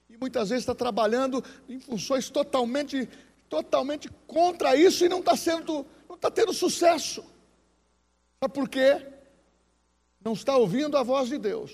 E 0.09 0.17
muitas 0.17 0.49
vezes 0.49 0.63
está 0.63 0.75
trabalhando 0.75 1.43
em 1.69 1.79
funções 1.79 2.29
totalmente, 2.29 3.07
totalmente 3.47 4.09
contra 4.27 4.75
isso 4.75 5.05
e 5.05 5.09
não 5.09 5.19
está 5.19 5.35
sendo, 5.37 5.85
não 6.07 6.15
está 6.15 6.29
tendo 6.29 6.53
sucesso. 6.53 7.23
Sabe 8.41 8.53
por 8.53 8.67
quê? 8.67 9.05
Não 10.23 10.33
está 10.33 10.57
ouvindo 10.57 10.97
a 10.97 11.03
voz 11.03 11.29
de 11.29 11.37
Deus. 11.37 11.71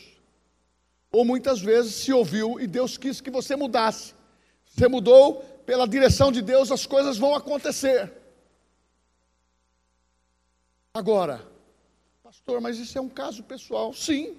Ou 1.12 1.26
muitas 1.26 1.60
vezes 1.60 1.96
se 1.96 2.14
ouviu 2.14 2.60
e 2.60 2.68
Deus 2.68 2.98
quis 2.98 3.20
que 3.20 3.32
você 3.32 3.56
mudasse. 3.56 4.14
Você 4.66 4.88
mudou 4.88 5.44
pela 5.66 5.88
direção 5.88 6.32
de 6.32 6.42
Deus, 6.42 6.72
as 6.72 6.86
coisas 6.86 7.18
vão 7.18 7.36
acontecer. 7.36 8.12
Agora, 10.94 11.53
pastor, 12.34 12.60
mas 12.60 12.80
isso 12.80 12.98
é 12.98 13.02
um 13.02 13.10
caso 13.10 13.44
pessoal. 13.44 13.94
Sim. 13.94 14.36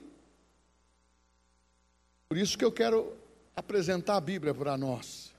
Por 2.29 2.37
isso 2.37 2.59
que 2.59 2.65
eu 2.65 2.73
quero 2.73 3.17
apresentar 3.55 4.17
a 4.17 4.21
Bíblia 4.21 4.53
para 4.53 4.77
nós. 4.77 5.33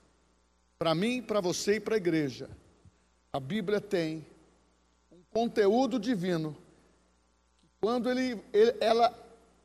Para 0.80 0.96
mim, 0.96 1.22
para 1.22 1.42
você 1.42 1.76
e 1.76 1.80
para 1.82 1.96
a 1.96 1.98
igreja. 1.98 2.50
A 3.34 3.42
Bíblia 3.42 3.82
tem 3.82 4.26
um 5.12 5.22
conteúdo 5.32 6.00
divino. 6.00 6.56
Quando 7.82 8.10
ele, 8.10 8.42
ele 8.54 8.78
ela, 8.80 9.14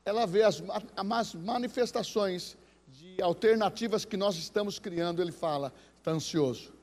ela 0.03 0.27
vê 0.27 0.43
as, 0.43 0.61
as 0.93 1.33
manifestações 1.33 2.57
de 2.89 3.21
alternativas 3.21 4.03
que 4.03 4.17
nós 4.17 4.35
estamos 4.35 4.79
criando, 4.79 5.21
ele 5.21 5.31
fala: 5.31 5.73
está 5.97 6.11
ansioso. 6.11 6.73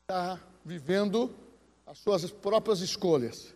Está 0.00 0.40
vivendo 0.64 1.45
as 1.86 1.98
suas 1.98 2.28
próprias 2.30 2.80
escolhas. 2.80 3.54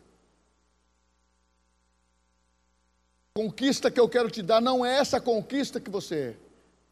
Conquista 3.35 3.91
que 3.91 3.99
eu 3.99 4.09
quero 4.09 4.31
te 4.31 4.43
dar 4.43 4.61
não 4.61 4.87
é 4.87 4.99
essa 4.99 5.21
conquista 5.21 5.81
que 5.81 5.91
você 5.91 6.37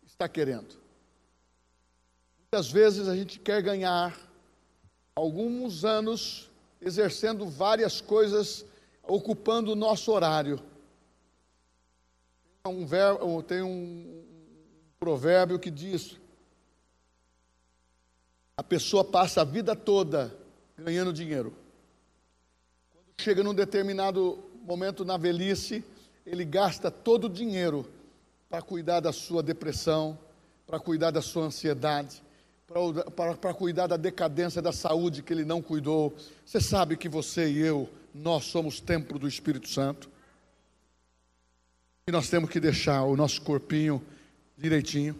está 0.05 0.29
querendo. 0.29 0.77
Muitas 2.41 2.71
vezes 2.71 3.07
a 3.07 3.15
gente 3.15 3.39
quer 3.39 3.63
ganhar 3.63 4.19
alguns 5.15 5.85
anos 5.85 6.51
exercendo 6.81 7.47
várias 7.47 8.01
coisas, 8.01 8.65
ocupando 9.03 9.73
o 9.73 9.77
nosso 9.77 10.11
horário. 10.11 10.61
Um 12.65 13.43
tem 13.43 13.63
um 13.63 14.25
provérbio 14.99 15.59
que 15.59 15.71
diz: 15.71 16.17
a 18.57 18.63
pessoa 18.63 19.05
passa 19.05 19.43
a 19.43 19.45
vida 19.45 19.75
toda 19.75 20.37
ganhando 20.79 21.13
dinheiro. 21.13 21.53
Quando 22.93 23.07
chega 23.21 23.43
num 23.43 23.55
determinado 23.55 24.39
momento 24.63 25.05
na 25.05 25.17
velhice, 25.17 25.85
ele 26.25 26.45
gasta 26.45 26.91
todo 26.91 27.25
o 27.25 27.31
dinheiro 27.31 27.89
para 28.49 28.63
cuidar 28.63 29.01
da 29.01 29.13
sua 29.13 29.43
depressão, 29.43 30.19
para 30.67 30.79
cuidar 30.79 31.11
da 31.11 31.21
sua 31.21 31.45
ansiedade, 31.45 32.23
para 33.41 33.55
cuidar 33.55 33.87
da 33.87 33.97
decadência 33.97 34.61
da 34.61 34.73
saúde 34.73 35.23
que 35.23 35.33
ele 35.33 35.45
não 35.45 35.61
cuidou. 35.61 36.15
Você 36.45 36.61
sabe 36.61 36.97
que 36.97 37.09
você 37.09 37.51
e 37.51 37.59
eu, 37.59 37.89
nós 38.15 38.45
somos 38.45 38.81
templo 38.81 39.19
do 39.19 39.27
Espírito 39.27 39.69
Santo. 39.69 40.11
E 42.07 42.13
nós 42.13 42.29
temos 42.29 42.51
que 42.51 42.61
deixar 42.61 43.03
o 43.05 43.17
nosso 43.17 43.43
corpinho 43.43 44.03
direitinho. 44.57 45.17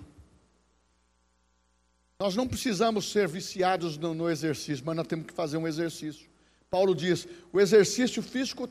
Nós 2.21 2.35
não 2.35 2.49
precisamos 2.49 3.13
ser 3.13 3.29
viciados 3.29 3.97
no, 3.97 4.13
no, 4.13 4.29
exercício, 4.29 4.85
mas 4.85 4.97
nós 4.97 5.07
temos 5.07 5.27
que 5.27 5.33
fazer 5.33 5.57
um 5.57 5.69
exercício. 5.69 6.29
Paulo 6.69 6.93
diz: 6.93 7.29
o 7.53 7.61
exercício 7.61 8.21
físico 8.21 8.69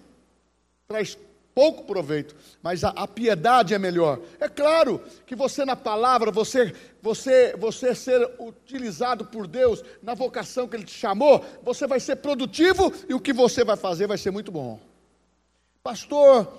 traz 0.85 1.17
pouco 1.55 1.85
proveito, 1.85 2.35
mas 2.61 2.83
a, 2.83 2.89
a, 2.89 3.07
piedade 3.07 3.73
é 3.73 3.79
melhor. 3.79 4.19
É 4.37 4.49
claro 4.49 5.01
que 5.25 5.33
você 5.33 5.63
na 5.63 5.77
palavra, 5.77 6.29
você, 6.29 6.75
você, 7.01 7.55
você 7.55 7.95
ser 7.95 8.29
utilizado 8.37 9.25
por 9.25 9.47
Deus 9.47 9.81
na 10.03 10.13
vocação 10.13 10.67
que 10.67 10.75
Ele 10.75 10.83
te 10.83 10.93
chamou, 10.93 11.43
você 11.63 11.87
vai 11.87 12.01
ser 12.01 12.17
produtivo 12.17 12.93
e 13.07 13.13
o 13.13 13.19
que 13.19 13.31
você 13.31 13.63
vai 13.63 13.77
fazer 13.77 14.07
vai 14.07 14.17
ser 14.17 14.29
muito 14.29 14.51
bom. 14.51 14.77
Pastor, 15.81 16.53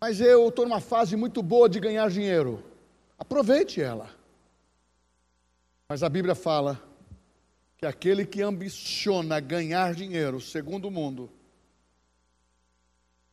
mas 0.00 0.20
eu 0.20 0.48
estou 0.48 0.64
numa 0.64 0.80
fase 0.80 1.16
muito 1.16 1.42
boa 1.42 1.68
de 1.68 1.80
ganhar 1.80 2.08
dinheiro. 2.08 2.62
Aproveite 3.18 3.82
ela. 3.82 4.19
Mas 5.90 6.04
a 6.04 6.08
Bíblia 6.08 6.36
fala 6.36 6.80
que 7.76 7.84
aquele 7.84 8.24
que 8.24 8.42
ambiciona 8.42 9.40
ganhar 9.40 9.92
dinheiro, 9.92 10.40
segundo 10.40 10.86
o 10.86 10.90
mundo, 10.90 11.28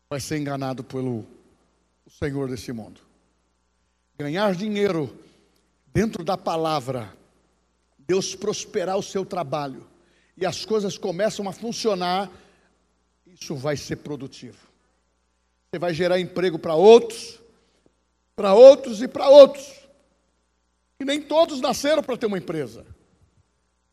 vai 0.10 0.20
ser 0.20 0.39
enganado 0.39 0.84
pelo 0.84 1.24
Senhor 2.10 2.49
desse 2.49 2.72
mundo. 2.72 2.99
Ganhar 4.18 4.55
dinheiro 4.55 5.16
dentro 5.93 6.24
da 6.24 6.36
palavra, 6.36 7.16
Deus 7.95 8.34
prosperar 8.34 8.97
o 8.97 9.03
seu 9.03 9.24
trabalho 9.24 9.86
e 10.36 10.43
as 10.43 10.66
coisas 10.66 10.97
começam 10.97 11.47
a 11.47 11.53
funcionar, 11.53 12.28
isso 13.28 13.55
vai 13.55 13.78
ser 13.78 13.97
produtivo. 13.97 14.58
Você 15.70 15.78
vai 15.78 15.93
gerar 15.93 16.20
emprego 16.20 16.58
para 16.58 16.74
outros, 16.74 17.39
para 18.36 18.55
outros 18.55 18.99
e 19.03 19.08
para 19.08 19.30
outros. 19.30 19.76
E 20.99 21.05
nem 21.05 21.21
todos 21.21 21.61
nasceram 21.61 22.01
para 22.01 22.17
ter 22.17 22.25
uma 22.25 22.37
empresa. 22.37 22.85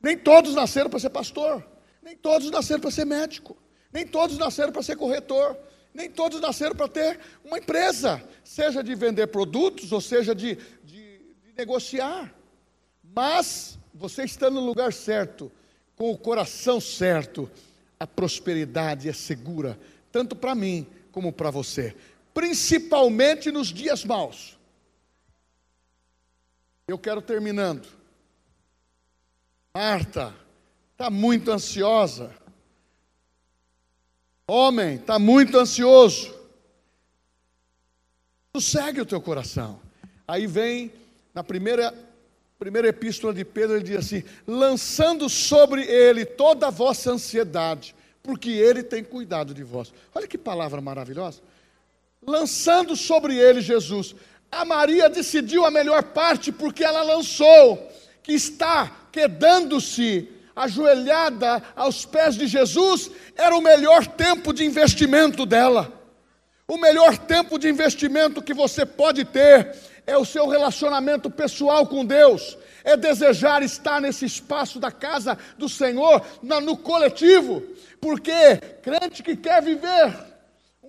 Nem 0.02 0.16
todos 0.16 0.54
nasceram 0.54 0.90
para 0.90 0.98
ser 0.98 1.10
pastor. 1.10 1.66
Nem 2.02 2.16
todos 2.16 2.50
nasceram 2.50 2.80
para 2.80 2.90
ser 2.90 3.04
médico. 3.04 3.56
Nem 3.92 4.06
todos 4.06 4.38
nasceram 4.38 4.72
para 4.72 4.82
ser 4.82 4.96
corretor. 4.96 5.56
Nem 5.94 6.10
todos 6.10 6.40
nasceram 6.40 6.74
para 6.74 6.88
ter 6.88 7.20
uma 7.44 7.58
empresa, 7.58 8.20
seja 8.42 8.82
de 8.82 8.96
vender 8.96 9.28
produtos 9.28 9.92
ou 9.92 10.00
seja 10.00 10.34
de, 10.34 10.56
de, 10.82 11.18
de 11.18 11.54
negociar. 11.56 12.34
Mas 13.14 13.78
você 13.94 14.24
está 14.24 14.50
no 14.50 14.58
lugar 14.58 14.92
certo, 14.92 15.52
com 15.94 16.10
o 16.10 16.18
coração 16.18 16.80
certo, 16.80 17.48
a 17.98 18.08
prosperidade 18.08 19.08
é 19.08 19.12
segura, 19.12 19.78
tanto 20.10 20.34
para 20.34 20.52
mim 20.52 20.84
como 21.12 21.32
para 21.32 21.48
você, 21.48 21.94
principalmente 22.34 23.52
nos 23.52 23.68
dias 23.68 24.04
maus. 24.04 24.58
Eu 26.86 26.98
quero 26.98 27.22
terminando. 27.22 27.86
Marta 29.74 30.34
está 30.92 31.08
muito 31.08 31.50
ansiosa. 31.50 32.30
Homem, 34.46 34.96
está 34.96 35.18
muito 35.18 35.58
ansioso. 35.58 36.34
Sossegue 38.54 39.00
o 39.00 39.06
teu 39.06 39.20
coração. 39.20 39.80
Aí 40.28 40.46
vem, 40.46 40.92
na 41.32 41.42
primeira, 41.42 41.92
primeira 42.58 42.88
epístola 42.88 43.32
de 43.32 43.44
Pedro, 43.44 43.76
ele 43.76 43.84
diz 43.84 43.96
assim: 43.96 44.22
lançando 44.46 45.28
sobre 45.28 45.82
ele 45.84 46.26
toda 46.26 46.66
a 46.66 46.70
vossa 46.70 47.10
ansiedade, 47.10 47.96
porque 48.22 48.50
ele 48.50 48.82
tem 48.82 49.02
cuidado 49.02 49.54
de 49.54 49.64
vós. 49.64 49.92
Olha 50.14 50.28
que 50.28 50.36
palavra 50.36 50.82
maravilhosa. 50.82 51.40
Lançando 52.26 52.94
sobre 52.94 53.36
ele 53.36 53.60
Jesus 53.60 54.14
a 54.54 54.64
Maria 54.64 55.08
decidiu 55.10 55.64
a 55.64 55.70
melhor 55.70 56.02
parte 56.02 56.52
porque 56.52 56.84
ela 56.84 57.02
lançou, 57.02 57.90
que 58.22 58.32
está 58.32 58.90
quedando-se 59.10 60.28
ajoelhada 60.54 61.62
aos 61.74 62.04
pés 62.04 62.36
de 62.36 62.46
Jesus, 62.46 63.10
era 63.36 63.56
o 63.56 63.60
melhor 63.60 64.06
tempo 64.06 64.52
de 64.52 64.64
investimento 64.64 65.44
dela. 65.44 65.92
O 66.66 66.78
melhor 66.78 67.18
tempo 67.18 67.58
de 67.58 67.68
investimento 67.68 68.42
que 68.42 68.54
você 68.54 68.86
pode 68.86 69.24
ter 69.24 69.74
é 70.06 70.16
o 70.16 70.24
seu 70.24 70.48
relacionamento 70.48 71.28
pessoal 71.28 71.86
com 71.86 72.04
Deus, 72.04 72.56
é 72.82 72.96
desejar 72.96 73.62
estar 73.62 74.00
nesse 74.00 74.24
espaço 74.24 74.78
da 74.78 74.90
casa 74.90 75.36
do 75.58 75.68
Senhor, 75.68 76.24
no 76.42 76.76
coletivo, 76.76 77.62
porque 78.00 78.56
crente 78.82 79.22
que 79.22 79.36
quer 79.36 79.62
viver 79.62 80.33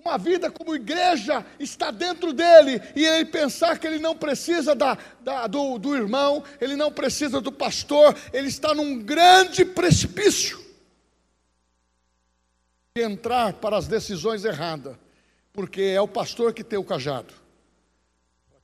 uma 0.06 0.16
vida 0.16 0.50
como 0.50 0.74
igreja 0.74 1.44
está 1.58 1.90
dentro 1.90 2.32
dele, 2.32 2.80
e 2.94 3.04
ele 3.04 3.24
pensar 3.24 3.78
que 3.78 3.86
ele 3.86 3.98
não 3.98 4.16
precisa 4.16 4.74
da, 4.74 4.96
da, 5.20 5.46
do, 5.46 5.78
do 5.78 5.94
irmão, 5.94 6.42
ele 6.60 6.76
não 6.76 6.92
precisa 6.92 7.40
do 7.40 7.50
pastor, 7.50 8.16
ele 8.32 8.48
está 8.48 8.72
num 8.74 8.98
grande 9.02 9.64
precipício 9.64 10.64
de 12.94 13.02
entrar 13.02 13.54
para 13.54 13.76
as 13.76 13.86
decisões 13.88 14.44
erradas, 14.44 14.96
porque 15.52 15.82
é 15.82 16.00
o 16.00 16.08
pastor 16.08 16.52
que 16.54 16.64
tem 16.64 16.78
o 16.78 16.84
cajado. 16.84 17.34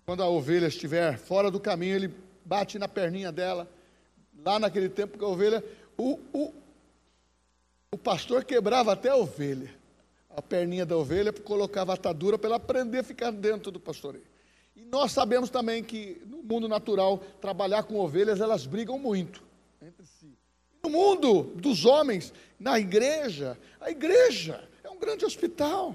Quando 0.07 0.22
a 0.22 0.28
ovelha 0.28 0.68
estiver 0.68 1.18
fora 1.18 1.51
do 1.51 1.61
caminho, 1.61 1.97
ele 1.97 2.14
bate 2.45 2.78
na 2.78 2.88
perninha 2.88 3.30
dela. 3.30 3.68
Lá 4.45 4.59
naquele 4.59 4.88
tempo 4.88 5.18
que 5.18 5.24
a 5.24 5.28
ovelha, 5.28 5.62
o, 5.97 6.18
o, 6.32 6.53
o 7.93 7.99
pastor 7.99 8.45
quebrava 8.45 8.93
até 8.93 9.11
a 9.11 9.16
ovelha 9.16 9.82
a 10.37 10.43
perninha 10.43 10.87
da 10.87 10.97
ovelha, 10.97 11.33
colocava 11.33 11.93
a 11.93 11.95
atadura 11.95 12.39
para 12.39 12.49
ela 12.49 12.57
aprender 12.57 12.99
a 12.99 13.05
ficar 13.05 13.30
dentro 13.30 13.70
do 13.70 13.78
pastoreio. 13.78 14.24
E 14.74 14.83
nós 14.85 15.12
sabemos 15.12 15.51
também 15.51 15.85
que 15.85 16.22
no 16.26 16.43
mundo 16.43 16.68
natural, 16.68 17.18
trabalhar 17.41 17.83
com 17.85 17.99
ovelhas, 17.99 18.41
elas 18.41 18.66
brigam 18.66 18.99
muito 18.99 19.43
entre 19.80 20.07
si. 20.07 20.37
No 20.83 20.91
mundo 20.91 21.45
dos 21.57 21.85
homens, 21.85 22.33
na 22.59 22.78
igreja, 22.78 23.59
a 23.80 23.91
igreja 23.91 24.68
é 24.83 24.91
um 24.91 24.99
grande 24.99 25.24
hospital. 25.24 25.95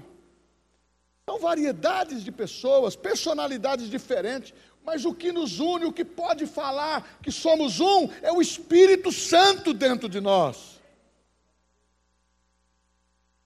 São 1.28 1.38
variedades 1.38 2.24
de 2.24 2.32
pessoas, 2.32 2.96
personalidades 2.96 3.90
diferentes. 3.90 4.54
Mas 4.84 5.04
o 5.04 5.12
que 5.12 5.30
nos 5.30 5.60
une, 5.60 5.84
o 5.84 5.92
que 5.92 6.04
pode 6.04 6.46
falar 6.46 7.18
que 7.22 7.30
somos 7.30 7.80
um, 7.80 8.08
é 8.22 8.32
o 8.32 8.40
Espírito 8.40 9.12
Santo 9.12 9.74
dentro 9.74 10.08
de 10.08 10.20
nós. 10.20 10.77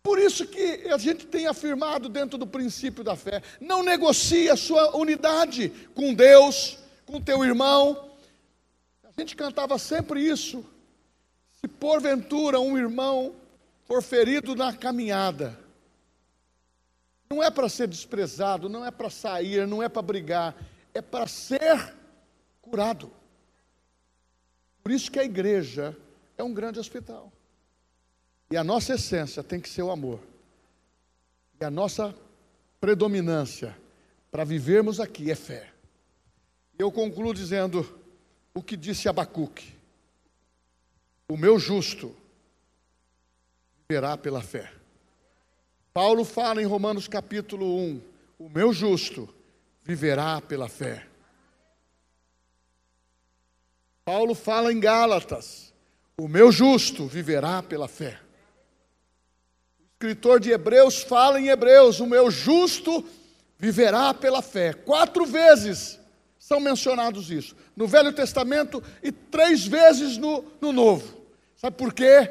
Por 0.03 0.19
isso 0.19 0.47
que 0.47 0.89
a 0.93 0.99
gente 0.99 1.27
tem 1.27 1.47
afirmado 1.47 2.09
dentro 2.09 2.37
do 2.37 2.47
princípio 2.47 3.05
da 3.05 3.15
fé: 3.15 3.43
não 3.61 3.83
negocie 3.83 4.51
a 4.51 4.57
sua 4.57 4.97
unidade 4.97 5.69
com 5.95 6.13
Deus, 6.13 6.79
com 7.07 7.21
teu 7.21 7.45
irmão. 7.45 8.11
A 9.05 9.21
gente 9.21 9.37
cantava 9.37 9.79
sempre 9.79 10.21
isso. 10.21 10.65
Se 11.61 11.69
porventura 11.69 12.59
um 12.59 12.77
irmão 12.77 13.35
for 13.85 14.03
ferido 14.03 14.57
na 14.57 14.73
caminhada, 14.73 15.57
não 17.31 17.43
é 17.43 17.51
para 17.51 17.69
ser 17.69 17.87
desprezado, 17.87 18.69
não 18.69 18.85
é 18.85 18.91
para 18.91 19.09
sair, 19.09 19.67
não 19.67 19.83
é 19.83 19.89
para 19.89 20.03
brigar, 20.03 20.57
é 20.93 21.01
para 21.01 21.29
ser 21.29 21.95
curado. 22.61 23.13
Por 24.83 24.91
isso 24.91 25.11
que 25.11 25.21
a 25.21 25.25
igreja 25.25 25.97
é 26.37 26.43
um 26.43 26.53
grande 26.53 26.81
hospital. 26.81 27.33
E 28.53 28.57
a 28.59 28.63
nossa 28.63 28.97
essência 28.97 29.43
tem 29.43 29.59
que 29.59 29.67
ser 29.67 29.81
o 29.81 29.91
amor. 29.91 30.21
E 31.59 31.65
a 31.65 31.71
nossa 31.71 32.15
predominância 32.79 33.75
para 34.31 34.45
vivermos 34.45 35.01
aqui 35.01 35.31
é 35.31 35.35
fé. 35.35 35.73
Eu 36.79 36.93
concluo 36.93 37.33
dizendo 37.33 37.99
o 38.53 38.63
que 38.63 38.77
disse 38.77 39.09
Abacuque: 39.09 39.75
O 41.27 41.35
meu 41.35 41.59
justo 41.59 42.15
viverá 43.89 44.19
pela 44.19 44.43
fé. 44.43 44.71
Paulo 45.95 46.23
fala 46.23 46.61
em 46.61 46.67
Romanos 46.67 47.09
capítulo 47.09 47.79
1: 47.79 48.03
O 48.39 48.51
meu 48.51 48.71
justo 48.71 49.35
viverá 49.83 50.43
pela 50.43 50.69
fé. 50.69 51.07
Paulo 54.05 54.35
fala 54.35 54.71
em 54.71 54.79
Gálatas: 54.79 55.73
O 56.19 56.29
meu 56.29 56.53
justo 56.53 57.07
viverá 57.07 57.63
pela 57.63 57.89
fé 57.89 58.21
escritor 60.03 60.41
de 60.41 60.51
Hebreus 60.51 61.03
fala 61.03 61.41
em 61.41 61.49
Hebreus: 61.49 62.01
o 62.01 62.07
meu 62.07 62.29
justo 62.29 63.05
viverá 63.57 64.13
pela 64.13 64.43
fé. 64.43 64.73
Quatro 64.73 65.25
vezes 65.25 65.99
são 66.39 66.59
mencionados 66.59 67.31
isso, 67.31 67.55
no 67.77 67.87
Velho 67.87 68.13
Testamento 68.13 68.83
e 69.01 69.13
três 69.13 69.65
vezes 69.65 70.17
no, 70.17 70.45
no 70.61 70.73
Novo. 70.73 71.23
Sabe 71.57 71.77
por 71.77 71.95
quê? 71.95 72.29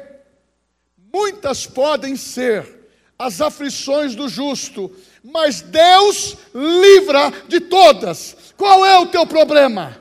Muitas 1.12 1.66
podem 1.66 2.14
ser 2.14 2.80
as 3.18 3.40
aflições 3.40 4.14
do 4.14 4.28
justo, 4.28 4.94
mas 5.24 5.62
Deus 5.62 6.36
livra 6.54 7.32
de 7.48 7.58
todas. 7.58 8.36
Qual 8.54 8.84
é 8.84 8.98
o 8.98 9.06
teu 9.06 9.26
problema? 9.26 9.98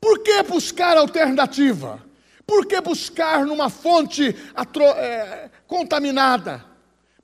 Por 0.00 0.20
que 0.20 0.42
buscar 0.44 0.96
alternativa? 0.96 2.02
Por 2.46 2.64
que 2.64 2.80
buscar 2.80 3.44
numa 3.44 3.68
fonte 3.68 4.34
atro, 4.54 4.84
é, 4.84 5.50
contaminada? 5.66 6.69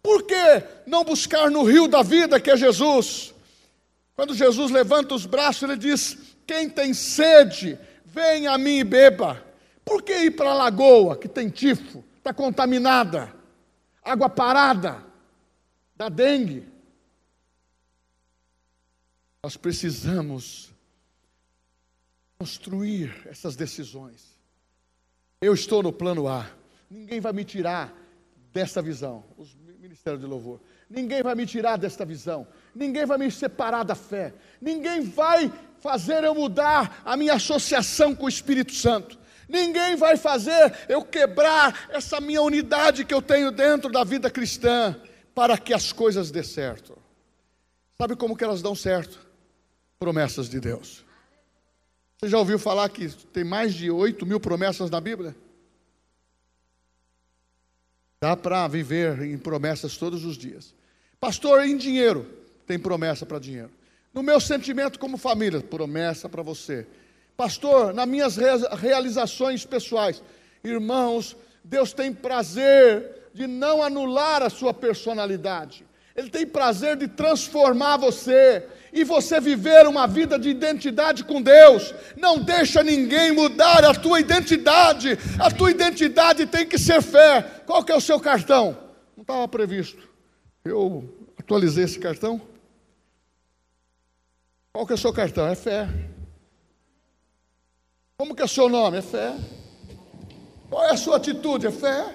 Por 0.07 0.23
que 0.23 0.63
não 0.87 1.03
buscar 1.03 1.51
no 1.51 1.65
rio 1.65 1.89
da 1.89 2.01
vida, 2.01 2.39
que 2.39 2.49
é 2.49 2.57
Jesus? 2.57 3.35
Quando 4.15 4.37
Jesus 4.37 4.71
levanta 4.71 5.17
os 5.17 5.27
braços, 5.27 5.65
ele 5.65 5.77
diz: 5.77 6.17
Quem 6.47 6.71
tem 6.71 6.95
sede, 6.95 7.77
vem 8.05 8.47
a 8.47 8.57
mim 8.57 8.79
e 8.79 8.85
beba. 8.85 9.45
Por 9.85 10.05
que 10.05 10.13
ir 10.13 10.31
para 10.37 10.53
a 10.53 10.55
lagoa, 10.55 11.17
que 11.17 11.27
tem 11.27 11.51
tifo, 11.51 12.05
está 12.19 12.33
contaminada, 12.33 13.35
água 14.01 14.29
parada, 14.29 15.05
da 15.97 16.09
dengue? 16.09 16.65
Nós 19.43 19.57
precisamos 19.57 20.71
construir 22.39 23.27
essas 23.27 23.57
decisões. 23.57 24.39
Eu 25.41 25.53
estou 25.53 25.83
no 25.83 25.93
plano 25.93 26.29
A, 26.29 26.49
ninguém 26.89 27.21
vai 27.21 27.33
me 27.33 27.45
tirar 27.45 27.93
dessa 28.53 28.81
visão. 28.81 29.25
Os 29.37 29.53
ministério 29.97 30.19
de 30.19 30.27
louvor. 30.27 30.61
Ninguém 30.89 31.23
vai 31.23 31.35
me 31.35 31.47
tirar 31.47 31.77
desta 31.79 32.05
visão. 32.05 32.47
Ninguém 32.75 33.07
vai 33.07 33.17
me 33.17 33.31
separar 33.31 33.83
da 33.83 33.95
fé. 33.95 34.35
Ninguém 34.61 35.01
vai 35.01 35.51
fazer 35.81 36.23
eu 36.23 36.35
mudar 36.35 37.03
a 37.05 37.17
minha 37.17 37.35
associação 37.35 38.15
com 38.15 38.27
o 38.27 38.29
Espírito 38.29 38.73
Santo. 38.73 39.19
Ninguém 39.49 39.97
vai 39.97 40.17
fazer 40.17 40.75
eu 40.89 41.03
quebrar 41.03 41.89
essa 41.91 42.21
minha 42.21 42.43
unidade 42.43 43.05
que 43.05 43.15
eu 43.15 43.23
tenho 43.23 43.51
dentro 43.51 43.91
da 43.91 44.05
vida 44.05 44.31
cristã 44.31 44.95
para 45.35 45.57
que 45.57 45.73
as 45.73 45.93
coisas 45.93 46.31
dê 46.31 46.43
certo. 46.43 46.97
Sabe 47.97 48.15
como 48.15 48.37
que 48.37 48.45
elas 48.45 48.61
dão 48.61 48.75
certo? 48.75 49.27
Promessas 49.99 50.49
de 50.49 50.61
Deus. 50.61 51.05
Você 52.19 52.29
já 52.29 52.39
ouviu 52.39 52.59
falar 52.59 52.89
que 52.91 53.09
tem 53.33 53.45
mais 53.45 53.75
de 53.75 53.91
8 53.91 54.27
mil 54.27 54.41
promessas 54.41 54.91
na 54.91 55.01
Bíblia? 55.01 55.35
Dá 58.21 58.37
para 58.37 58.67
viver 58.67 59.23
em 59.23 59.39
promessas 59.39 59.97
todos 59.97 60.25
os 60.25 60.37
dias. 60.37 60.75
Pastor, 61.21 61.65
em 61.65 61.77
dinheiro, 61.77 62.27
tem 62.67 62.79
promessa 62.79 63.25
para 63.25 63.39
dinheiro. 63.39 63.71
No 64.13 64.23
meu 64.23 64.41
sentimento 64.41 64.99
como 64.99 65.17
família, 65.17 65.61
promessa 65.61 66.29
para 66.29 66.43
você. 66.43 66.87
Pastor, 67.37 67.93
nas 67.93 68.09
minhas 68.09 68.37
realizações 68.79 69.65
pessoais, 69.65 70.23
irmãos, 70.65 71.37
Deus 71.63 71.93
tem 71.93 72.13
prazer 72.13 73.29
de 73.35 73.47
não 73.47 73.83
anular 73.83 74.43
a 74.43 74.49
sua 74.49 74.73
personalidade. 74.73 75.86
Ele 76.17 76.31
tem 76.31 76.47
prazer 76.47 76.97
de 76.97 77.07
transformar 77.07 77.99
você 77.99 78.67
e 78.91 79.05
você 79.05 79.39
viver 79.39 79.87
uma 79.87 80.07
vida 80.07 80.39
de 80.39 80.49
identidade 80.49 81.23
com 81.23 81.43
Deus. 81.43 81.95
Não 82.17 82.39
deixa 82.39 82.83
ninguém 82.83 83.33
mudar 83.33 83.85
a 83.85 83.95
tua 83.95 84.19
identidade. 84.19 85.19
A 85.39 85.51
tua 85.51 85.71
identidade 85.71 86.47
tem 86.47 86.67
que 86.67 86.79
ser 86.79 87.03
fé. 87.03 87.43
Qual 87.67 87.85
que 87.85 87.93
é 87.93 87.95
o 87.95 88.01
seu 88.01 88.19
cartão? 88.19 88.79
Não 89.15 89.21
estava 89.21 89.47
previsto. 89.47 90.09
Eu 90.65 91.07
atualizei 91.39 91.85
esse 91.85 91.99
cartão. 91.99 92.41
Qual 94.73 94.87
que 94.87 94.93
é 94.93 94.97
o 94.97 94.99
seu 94.99 95.13
cartão? 95.13 95.47
É 95.47 95.55
fé. 95.55 95.87
Como 98.17 98.35
que 98.35 98.41
é 98.41 98.47
o 98.47 98.49
seu 98.49 98.71
nome? 98.71 98.97
É 98.97 99.03
fé. 99.03 99.37
Qual 100.71 100.83
é 100.83 100.93
a 100.93 100.97
sua 100.97 101.19
atitude? 101.19 101.67
É 101.67 101.71
fé. 101.71 102.15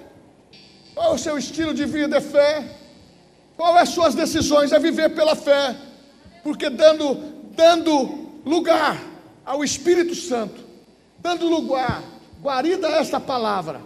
Qual 0.92 1.12
é 1.12 1.14
o 1.14 1.18
seu 1.18 1.38
estilo 1.38 1.72
de 1.72 1.86
vida? 1.86 2.16
É 2.16 2.20
fé. 2.20 2.81
Qual 3.62 3.78
é 3.78 3.82
as 3.82 3.90
suas 3.90 4.16
decisões? 4.16 4.72
É 4.72 4.78
viver 4.80 5.10
pela 5.10 5.36
fé. 5.36 5.76
Porque 6.42 6.68
dando, 6.68 7.14
dando 7.54 8.40
lugar 8.44 9.00
ao 9.44 9.62
Espírito 9.62 10.16
Santo, 10.16 10.60
dando 11.20 11.48
lugar, 11.48 12.02
guarida 12.42 12.88
esta 12.88 13.20
palavra, 13.20 13.80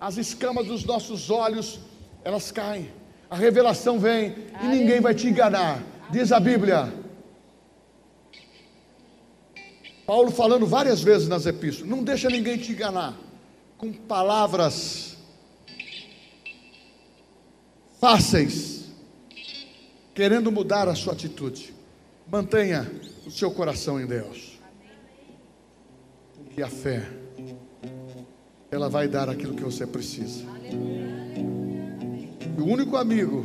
as 0.00 0.16
escamas 0.16 0.66
dos 0.66 0.84
nossos 0.84 1.30
olhos, 1.30 1.78
elas 2.24 2.50
caem. 2.50 2.90
A 3.30 3.36
revelação 3.36 4.00
vem 4.00 4.34
e 4.64 4.66
ninguém 4.66 5.00
vai 5.00 5.14
te 5.14 5.28
enganar. 5.28 5.80
Diz 6.10 6.32
a 6.32 6.40
Bíblia. 6.40 6.92
Paulo 10.04 10.32
falando 10.32 10.66
várias 10.66 11.00
vezes 11.00 11.28
nas 11.28 11.46
epístolas, 11.46 11.88
não 11.88 12.02
deixa 12.02 12.28
ninguém 12.28 12.58
te 12.58 12.72
enganar 12.72 13.14
com 13.78 13.92
palavras 13.92 15.16
fáceis, 18.00 18.79
querendo 20.14 20.50
mudar 20.50 20.88
a 20.88 20.94
sua 20.94 21.12
atitude. 21.12 21.74
Mantenha 22.30 22.90
o 23.26 23.30
seu 23.30 23.50
coração 23.50 24.00
em 24.00 24.06
Deus. 24.06 24.58
Porque 26.36 26.62
a 26.62 26.68
fé, 26.68 27.08
ela 28.70 28.88
vai 28.88 29.08
dar 29.08 29.28
aquilo 29.28 29.54
que 29.54 29.62
você 29.62 29.86
precisa. 29.86 30.44
E 32.56 32.60
o 32.60 32.66
único 32.66 32.96
amigo, 32.96 33.44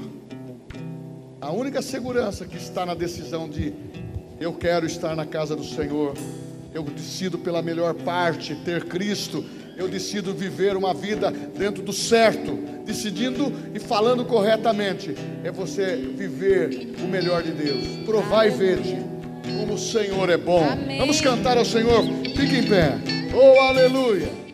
a 1.42 1.52
única 1.52 1.82
segurança 1.82 2.46
que 2.46 2.58
está 2.58 2.86
na 2.86 2.94
decisão 2.94 3.50
de 3.50 3.74
eu 4.40 4.54
quero 4.54 4.86
estar 4.86 5.16
na 5.16 5.26
casa 5.26 5.56
do 5.56 5.64
Senhor, 5.64 6.16
eu 6.74 6.84
decido 6.84 7.38
pela 7.40 7.62
melhor 7.62 7.94
parte, 7.94 8.54
ter 8.66 8.86
Cristo, 8.86 9.46
eu 9.78 9.88
decido 9.88 10.34
viver 10.34 10.76
uma 10.78 10.94
vida 10.94 11.32
dentro 11.32 11.84
do 11.84 11.94
certo, 11.94 12.54
decidindo 12.86 13.52
e 13.74 13.80
falando 13.80 14.26
corretamente. 14.26 15.16
É 15.44 15.52
você 15.52 15.96
viver 15.96 16.96
o 17.04 17.08
melhor 17.08 17.44
de 17.44 17.52
Deus. 17.52 17.84
Provar 18.06 18.48
e 18.48 18.52
vede 18.52 18.98
como 19.60 19.74
o 19.74 19.80
Senhor 19.80 20.30
é 20.30 20.38
bom. 20.38 20.64
Amém. 20.64 21.00
Vamos 21.00 21.22
cantar 21.22 21.58
ao 21.58 21.66
Senhor. 21.66 22.04
Fique 22.36 22.58
em 22.58 22.68
pé. 22.68 22.98
Oh, 23.34 23.60
aleluia. 23.62 24.45